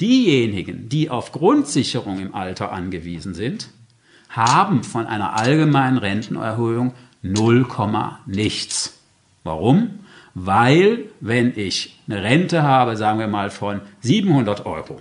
Diejenigen, 0.00 0.88
die 0.88 1.10
auf 1.10 1.32
Grundsicherung 1.32 2.18
im 2.18 2.34
Alter 2.34 2.72
angewiesen 2.72 3.34
sind, 3.34 3.68
haben 4.28 4.82
von 4.82 5.06
einer 5.06 5.38
allgemeinen 5.38 5.98
Rentenerhöhung 5.98 6.94
0, 7.22 7.66
nichts. 8.26 8.98
Warum? 9.44 10.00
Weil, 10.34 11.04
wenn 11.20 11.56
ich 11.56 12.00
eine 12.08 12.22
Rente 12.22 12.62
habe, 12.62 12.96
sagen 12.96 13.20
wir 13.20 13.28
mal 13.28 13.50
von 13.50 13.80
700 14.00 14.66
Euro 14.66 15.00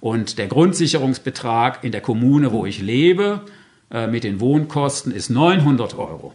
und 0.00 0.38
der 0.38 0.46
Grundsicherungsbetrag 0.46 1.82
in 1.82 1.92
der 1.92 2.00
Kommune, 2.00 2.52
wo 2.52 2.64
ich 2.64 2.80
lebe, 2.80 3.40
äh, 3.90 4.06
mit 4.06 4.24
den 4.24 4.40
Wohnkosten 4.40 5.12
ist 5.12 5.30
900 5.30 5.94
Euro, 5.98 6.32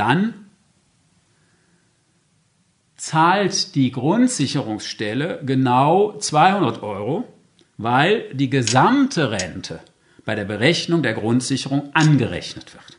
dann 0.00 0.46
zahlt 2.96 3.74
die 3.74 3.92
Grundsicherungsstelle 3.92 5.40
genau 5.44 6.16
200 6.18 6.82
Euro, 6.82 7.24
weil 7.76 8.24
die 8.32 8.48
gesamte 8.48 9.30
Rente 9.30 9.80
bei 10.24 10.34
der 10.34 10.46
Berechnung 10.46 11.02
der 11.02 11.12
Grundsicherung 11.12 11.90
angerechnet 11.92 12.72
wird. 12.72 12.98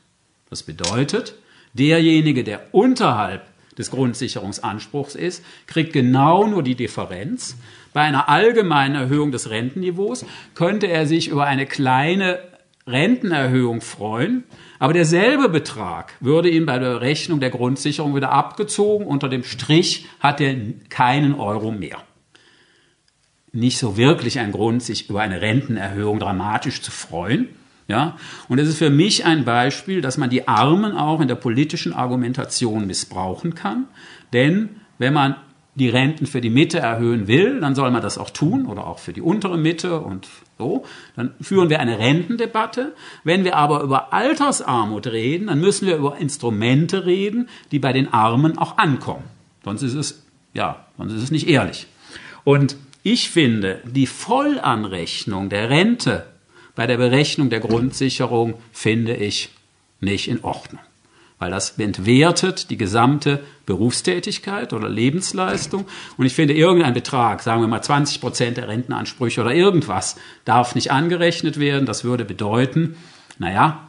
Das 0.50 0.62
bedeutet, 0.62 1.34
derjenige, 1.74 2.44
der 2.44 2.62
unterhalb 2.72 3.48
des 3.78 3.90
Grundsicherungsanspruchs 3.90 5.16
ist, 5.16 5.44
kriegt 5.66 5.94
genau 5.94 6.46
nur 6.46 6.62
die 6.62 6.76
Differenz. 6.76 7.58
Bei 7.94 8.02
einer 8.02 8.30
allgemeinen 8.30 8.96
Erhöhung 8.96 9.32
des 9.32 9.50
Rentenniveaus 9.50 10.26
könnte 10.54 10.88
er 10.88 11.08
sich 11.08 11.30
über 11.30 11.46
eine 11.46 11.66
kleine 11.66 12.40
Rentenerhöhung 12.88 13.82
freuen, 13.82 14.44
aber 14.80 14.94
derselbe 14.94 15.50
Betrag 15.50 16.14
würde 16.20 16.50
ihm 16.50 16.66
bei 16.66 16.80
der 16.80 17.02
Rechnung 17.02 17.40
der 17.40 17.52
Grundsicherung 17.52 18.16
wieder 18.16 18.32
abgezogen. 18.32 19.06
Unter 19.06 19.30
dem 19.30 19.44
Strich 19.44 20.08
hat 20.20 20.42
er 20.42 20.56
keinen 20.90 21.36
Euro 21.36 21.72
mehr. 21.72 21.98
Nicht 23.52 23.78
so 23.78 23.98
wirklich 23.98 24.40
ein 24.40 24.52
Grund, 24.52 24.82
sich 24.82 25.10
über 25.10 25.22
eine 25.22 25.42
Rentenerhöhung 25.42 26.20
dramatisch 26.20 26.82
zu 26.82 26.90
freuen. 26.90 27.50
Ja? 27.88 28.18
Und 28.48 28.60
es 28.60 28.70
ist 28.70 28.78
für 28.78 28.90
mich 28.90 29.26
ein 29.26 29.46
Beispiel, 29.46 30.02
dass 30.02 30.18
man 30.18 30.30
die 30.30 30.48
Armen 30.48 30.96
auch 30.96 31.22
in 31.22 31.28
der 31.28 31.36
politischen 31.36 31.94
Argumentation 31.94 32.88
missbrauchen 32.88 33.54
kann. 33.54 33.88
Denn 34.34 34.70
wenn 34.98 35.14
man 35.14 35.36
die 35.76 35.90
Renten 35.90 36.26
für 36.26 36.42
die 36.42 36.50
Mitte 36.50 36.80
erhöhen 36.80 37.28
will, 37.28 37.62
dann 37.62 37.76
soll 37.76 37.92
man 37.92 38.02
das 38.02 38.18
auch 38.18 38.30
tun 38.30 38.66
oder 38.66 38.86
auch 38.86 39.00
für 39.00 39.14
die 39.14 39.22
untere 39.22 39.58
Mitte 39.58 40.02
und 40.02 40.28
so. 40.58 40.84
Dann 41.16 41.34
führen 41.40 41.70
wir 41.70 41.80
eine 41.80 41.98
Rentendebatte. 41.98 42.94
Wenn 43.24 43.46
wir 43.46 43.56
aber 43.56 43.82
über 43.82 44.12
Altersarmut 44.12 45.08
reden, 45.08 45.48
dann 45.48 45.62
müssen 45.62 45.88
wir 45.88 45.96
über 45.96 46.18
Instrumente 46.18 47.06
reden, 47.06 47.48
die 47.72 47.80
bei 47.80 47.94
den 47.94 48.12
Armen 48.12 48.58
auch 48.58 48.78
ankommen. 48.78 49.24
Sonst 49.64 49.84
ist 49.84 49.96
es, 49.96 50.24
ja, 50.54 50.86
sonst 50.98 51.14
ist 51.14 51.24
es 51.24 51.32
nicht 51.32 51.48
ehrlich. 51.48 51.88
Und 52.44 52.76
ich 53.04 53.30
finde, 53.30 53.80
die 53.86 54.08
Vollanrechnung 54.08 55.50
der 55.50 55.70
Rente 55.70 56.26
bei 56.76 56.86
der 56.86 56.98
Berechnung 56.98 57.50
der 57.50 57.60
Grundsicherung 57.60 58.56
finde 58.72 59.16
ich 59.16 59.50
nicht 60.02 60.28
in 60.28 60.44
Ordnung 60.44 60.82
weil 61.42 61.50
das 61.50 61.72
entwertet 61.80 62.70
die 62.70 62.78
gesamte 62.78 63.44
Berufstätigkeit 63.72 64.74
oder 64.74 64.90
Lebensleistung. 64.90 65.86
Und 66.18 66.26
ich 66.26 66.34
finde, 66.34 66.54
irgendein 66.54 66.94
Betrag, 66.94 67.42
sagen 67.42 67.62
wir 67.62 67.70
mal 67.70 67.82
20 67.82 68.20
Prozent 68.20 68.58
der 68.58 68.68
Rentenansprüche 68.68 69.40
oder 69.40 69.54
irgendwas, 69.54 70.18
darf 70.44 70.76
nicht 70.76 70.92
angerechnet 70.92 71.58
werden. 71.58 71.86
Das 71.86 72.04
würde 72.04 72.26
bedeuten, 72.26 72.98
naja, 73.38 73.88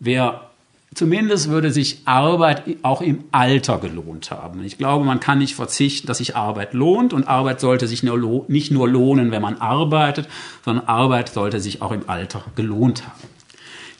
wer 0.00 0.50
zumindest 0.94 1.48
würde 1.48 1.70
sich 1.70 2.02
Arbeit 2.06 2.64
auch 2.82 3.02
im 3.02 3.24
Alter 3.30 3.78
gelohnt 3.78 4.32
haben. 4.32 4.64
Ich 4.64 4.78
glaube, 4.78 5.04
man 5.04 5.20
kann 5.20 5.38
nicht 5.38 5.54
verzichten, 5.54 6.08
dass 6.08 6.18
sich 6.18 6.34
Arbeit 6.34 6.74
lohnt 6.74 7.12
und 7.12 7.28
Arbeit 7.28 7.60
sollte 7.60 7.86
sich 7.86 8.02
nur, 8.02 8.44
nicht 8.48 8.72
nur 8.72 8.88
lohnen, 8.88 9.30
wenn 9.30 9.42
man 9.42 9.58
arbeitet, 9.58 10.28
sondern 10.64 10.86
Arbeit 10.86 11.28
sollte 11.28 11.60
sich 11.60 11.82
auch 11.82 11.92
im 11.92 12.08
Alter 12.08 12.44
gelohnt 12.56 13.06
haben. 13.06 13.28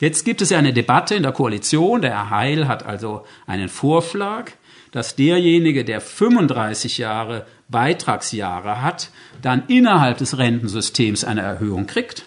Jetzt 0.00 0.24
gibt 0.24 0.42
es 0.42 0.50
ja 0.50 0.58
eine 0.58 0.72
Debatte 0.72 1.14
in 1.14 1.22
der 1.22 1.32
Koalition. 1.32 2.02
Der 2.02 2.10
Herr 2.10 2.30
Heil 2.30 2.68
hat 2.68 2.84
also 2.84 3.24
einen 3.46 3.68
Vorschlag, 3.68 4.52
dass 4.94 5.16
derjenige, 5.16 5.84
der 5.84 6.00
35 6.00 6.98
Jahre 6.98 7.46
Beitragsjahre 7.68 8.80
hat, 8.80 9.10
dann 9.42 9.64
innerhalb 9.66 10.18
des 10.18 10.38
Rentensystems 10.38 11.24
eine 11.24 11.40
Erhöhung 11.40 11.88
kriegt. 11.88 12.24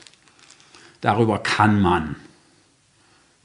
Darüber 0.99 1.39
kann 1.39 1.79
man 1.79 2.17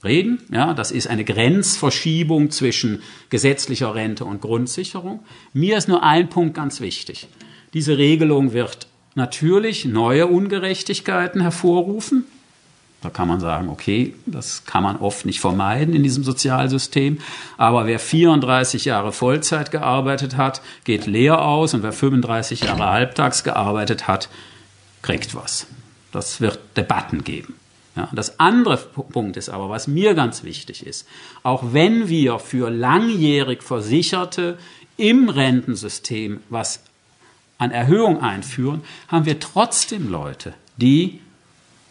reden. 0.02 0.40
Ja, 0.50 0.74
das 0.74 0.90
ist 0.90 1.06
eine 1.06 1.24
Grenzverschiebung 1.24 2.50
zwischen 2.50 3.00
gesetzlicher 3.30 3.94
Rente 3.94 4.24
und 4.24 4.40
Grundsicherung. 4.40 5.24
Mir 5.52 5.78
ist 5.78 5.86
nur 5.86 6.02
ein 6.02 6.28
Punkt 6.28 6.54
ganz 6.54 6.80
wichtig. 6.80 7.28
Diese 7.74 7.98
Regelung 7.98 8.52
wird 8.52 8.88
natürlich 9.14 9.84
neue 9.84 10.26
Ungerechtigkeiten 10.26 11.42
hervorrufen. 11.42 12.24
Da 13.02 13.10
kann 13.10 13.26
man 13.26 13.40
sagen, 13.40 13.68
okay, 13.68 14.14
das 14.26 14.64
kann 14.64 14.84
man 14.84 14.96
oft 14.96 15.26
nicht 15.26 15.40
vermeiden 15.40 15.94
in 15.94 16.04
diesem 16.04 16.22
Sozialsystem. 16.22 17.18
Aber 17.58 17.86
wer 17.86 17.98
34 17.98 18.84
Jahre 18.84 19.12
Vollzeit 19.12 19.72
gearbeitet 19.72 20.36
hat, 20.36 20.62
geht 20.84 21.06
leer 21.06 21.42
aus. 21.42 21.74
Und 21.74 21.82
wer 21.82 21.92
35 21.92 22.60
Jahre 22.60 22.88
halbtags 22.88 23.42
gearbeitet 23.42 24.06
hat, 24.06 24.28
kriegt 25.02 25.34
was. 25.34 25.66
Das 26.12 26.40
wird 26.40 26.60
Debatten 26.76 27.24
geben. 27.24 27.54
Ja, 27.96 28.08
das 28.12 28.38
andere 28.40 28.76
Punkt 28.76 29.36
ist 29.36 29.50
aber, 29.50 29.68
was 29.68 29.86
mir 29.86 30.14
ganz 30.14 30.44
wichtig 30.44 30.86
ist, 30.86 31.06
auch 31.42 31.62
wenn 31.72 32.08
wir 32.08 32.38
für 32.38 32.70
langjährig 32.70 33.62
Versicherte 33.62 34.56
im 34.96 35.28
Rentensystem 35.28 36.40
was 36.48 36.84
an 37.58 37.70
Erhöhung 37.70 38.20
einführen, 38.22 38.82
haben 39.08 39.26
wir 39.26 39.40
trotzdem 39.40 40.10
Leute, 40.10 40.54
die 40.76 41.20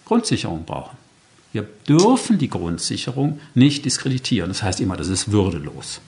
Grundsicherung 0.05 0.65
brauchen. 0.65 1.00
Wir 1.53 1.67
dürfen 1.87 2.37
die 2.37 2.49
Grundsicherung 2.49 3.39
nicht 3.53 3.85
diskreditieren. 3.85 4.49
Das 4.49 4.63
heißt 4.63 4.79
immer, 4.79 4.95
das 4.95 5.09
ist 5.09 5.31
würdelos. 5.31 5.99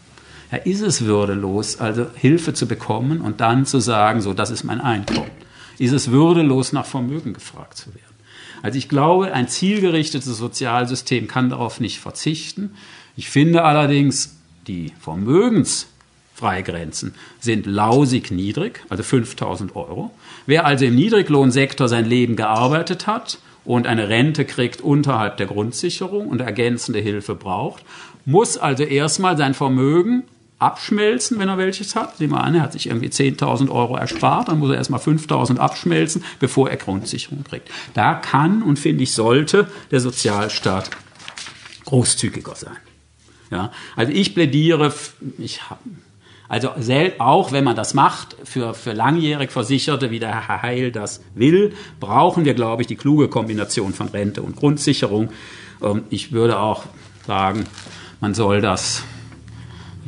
Ja, 0.52 0.58
ist 0.60 0.82
es 0.82 1.06
würdelos, 1.06 1.80
also 1.80 2.06
Hilfe 2.16 2.54
zu 2.54 2.68
bekommen 2.68 3.22
und 3.22 3.42
dann 3.42 3.66
zu 3.66 3.80
sagen, 3.80 4.22
so, 4.22 4.34
das 4.34 4.52
ist 4.52 4.64
mein 4.64 4.80
Einkommen? 4.80 5.32
Ist 5.80 5.94
es 5.94 6.12
würdelos, 6.12 6.74
nach 6.74 6.86
Vermögen 6.86 7.34
gefragt 7.34 7.78
zu 7.78 7.88
werden? 7.88 8.04
Also 8.62 8.78
ich 8.78 8.88
glaube, 8.88 9.34
ein 9.34 9.48
zielgerichtetes 9.50 10.38
Sozialsystem 10.38 11.28
kann 11.28 11.50
darauf 11.50 11.82
nicht 11.82 12.00
verzichten. 12.00 12.76
Ich 13.18 13.30
finde 13.30 13.64
allerdings, 13.64 14.38
die 14.68 14.94
Vermögensfreigrenzen 15.02 17.16
sind 17.42 17.66
lausig 17.66 18.32
niedrig, 18.32 18.86
also 18.88 19.04
5000 19.04 19.76
Euro. 19.76 20.12
Wer 20.46 20.66
also 20.66 20.86
im 20.86 20.96
Niedriglohnsektor 20.96 21.90
sein 21.90 22.06
Leben 22.06 22.38
gearbeitet 22.38 23.08
hat 23.08 23.40
und 23.66 23.88
eine 23.88 24.10
Rente 24.10 24.46
kriegt 24.46 24.82
unterhalb 24.82 25.38
der 25.38 25.48
Grundsicherung 25.48 26.28
und 26.28 26.42
ergänzende 26.42 27.00
Hilfe 27.00 27.36
braucht, 27.36 27.84
muss 28.26 28.58
also 28.58 28.84
erstmal 28.84 29.38
sein 29.38 29.54
Vermögen 29.54 30.24
abschmelzen, 30.60 31.40
wenn 31.40 31.50
er 31.50 31.58
welches 31.58 31.96
hat. 31.96 32.20
Nehmen 32.20 32.34
wir 32.34 32.44
an, 32.44 32.56
er 32.56 32.62
hat 32.62 32.74
sich 32.74 32.88
irgendwie 32.88 33.10
10.000 33.10 33.70
Euro 33.70 33.98
erspart, 33.98 34.48
dann 34.48 34.60
muss 34.60 34.70
er 34.70 34.78
erstmal 34.78 35.00
5.000 35.00 35.58
abschmelzen, 35.58 36.24
bevor 36.40 36.70
er 36.70 36.78
Grundsicherung 36.78 37.44
kriegt. 37.44 37.70
Da 37.94 38.14
kann 38.14 38.64
und 38.64 38.80
finde 38.80 39.04
ich 39.04 39.12
sollte 39.14 39.68
der 39.92 40.00
Sozialstaat 40.00 40.90
großzügiger 41.86 42.56
sein. 42.56 42.78
Ja, 43.52 43.72
also 43.96 44.12
ich 44.12 44.34
plädiere, 44.34 44.94
ich 45.38 45.70
habe 45.70 45.82
also 46.54 46.70
auch 47.18 47.52
wenn 47.52 47.64
man 47.64 47.76
das 47.76 47.96
macht, 47.96 48.36
für, 48.44 48.76
für 48.76 48.94
langjährig 48.94 49.50
Versicherte, 49.50 50.12
wie 50.12 50.20
der 50.20 50.48
Herr 50.48 50.62
Heil 50.62 50.92
das 50.92 51.22
will, 51.34 51.74
brauchen 52.00 52.46
wir, 52.46 52.54
glaube 52.54 52.84
ich, 52.84 52.88
die 52.88 52.96
kluge 52.96 53.28
Kombination 53.28 53.92
von 53.92 54.10
Rente 54.10 54.44
und 54.44 54.56
Grundsicherung. 54.56 55.30
Ähm, 55.82 56.04
ich 56.12 56.32
würde 56.32 56.60
auch 56.60 56.84
sagen, 57.26 57.64
man 58.22 58.36
soll 58.36 58.62
das 58.62 59.04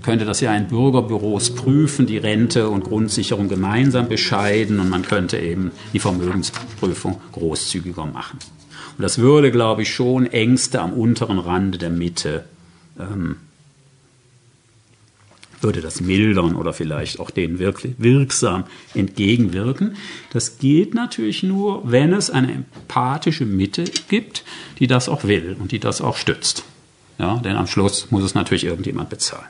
könnte 0.04 0.26
das 0.26 0.40
ja 0.40 0.56
in 0.56 0.68
Bürgerbüros 0.68 1.56
prüfen, 1.56 2.06
die 2.06 2.20
Rente 2.20 2.70
und 2.70 2.84
Grundsicherung 2.84 3.48
gemeinsam 3.48 4.08
bescheiden 4.08 4.80
und 4.80 4.88
man 4.88 5.02
könnte 5.02 5.40
eben 5.40 5.72
die 5.94 6.00
Vermögensprüfung 6.00 7.20
großzügiger 7.32 8.06
machen. 8.06 8.38
Und 8.96 9.02
das 9.02 9.18
würde, 9.18 9.50
glaube 9.50 9.82
ich, 9.82 9.92
schon 9.92 10.28
Ängste 10.28 10.80
am 10.80 10.94
unteren 10.94 11.40
Rande 11.40 11.80
der 11.80 11.90
Mitte 11.90 12.46
ähm, 13.00 13.38
würde 15.62 15.82
das 15.82 16.02
mildern 16.02 16.56
oder 16.56 16.74
vielleicht 16.74 17.20
auch 17.20 17.30
denen 17.30 17.60
wirklich 17.60 17.96
wirksam 17.98 18.66
entgegenwirken. 18.94 19.96
Das 20.32 20.58
geht 20.58 20.94
natürlich 20.94 21.44
nur, 21.44 21.90
wenn 21.90 22.14
es 22.14 22.30
eine 22.30 22.52
empathische 22.52 23.46
Mitte 23.46 23.86
gibt, 24.10 24.44
die 24.80 24.88
das 24.88 25.10
auch 25.10 25.24
will 25.24 25.56
und 25.60 25.72
die 25.72 25.80
das 25.80 26.02
auch 26.02 26.18
stützt. 26.18 26.64
Ja, 27.18 27.38
denn 27.38 27.56
am 27.56 27.68
Schluss 27.68 28.12
muss 28.12 28.24
es 28.24 28.36
natürlich 28.36 28.66
irgendjemand 28.66 29.10
bezahlen. 29.10 29.48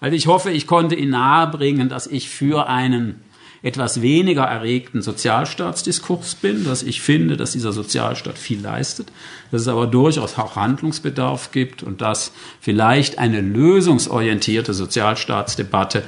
Also 0.00 0.16
ich 0.16 0.26
hoffe, 0.26 0.50
ich 0.50 0.66
konnte 0.66 0.94
Ihnen 0.94 1.10
nahebringen, 1.10 1.88
dass 1.88 2.06
ich 2.06 2.28
für 2.28 2.68
einen 2.68 3.22
etwas 3.66 4.00
weniger 4.00 4.44
erregten 4.44 5.02
Sozialstaatsdiskurs 5.02 6.36
bin, 6.36 6.64
dass 6.64 6.84
ich 6.84 7.02
finde, 7.02 7.36
dass 7.36 7.50
dieser 7.50 7.72
Sozialstaat 7.72 8.38
viel 8.38 8.60
leistet, 8.60 9.08
dass 9.50 9.62
es 9.62 9.68
aber 9.68 9.88
durchaus 9.88 10.38
auch 10.38 10.54
Handlungsbedarf 10.54 11.50
gibt 11.50 11.82
und 11.82 12.00
dass 12.00 12.30
vielleicht 12.60 13.18
eine 13.18 13.40
lösungsorientierte 13.40 14.72
Sozialstaatsdebatte 14.72 16.04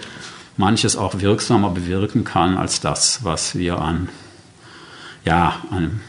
manches 0.57 0.97
auch 0.97 1.21
wirksamer 1.21 1.71
bewirken 1.71 2.23
kann 2.23 2.57
als 2.57 2.81
das, 2.81 3.25
was 3.25 3.59
wir 3.59 3.81
an, 3.81 4.09
ja, 5.25 5.57
einem 5.73 6.01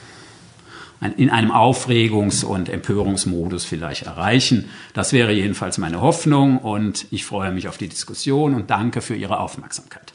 in 1.15 1.29
einem 1.29 1.51
Aufregungs- 1.51 2.43
und 2.43 2.67
Empörungsmodus 2.67 3.63
vielleicht 3.63 4.03
erreichen. 4.03 4.69
Das 4.93 5.13
wäre 5.13 5.31
jedenfalls 5.31 5.77
meine 5.77 6.01
Hoffnung 6.01 6.57
und 6.57 7.07
ich 7.09 7.23
freue 7.23 7.51
mich 7.51 7.69
auf 7.69 7.77
die 7.77 7.87
Diskussion 7.87 8.53
und 8.53 8.69
danke 8.69 8.99
für 8.99 9.15
Ihre 9.15 9.39
Aufmerksamkeit. 9.39 10.11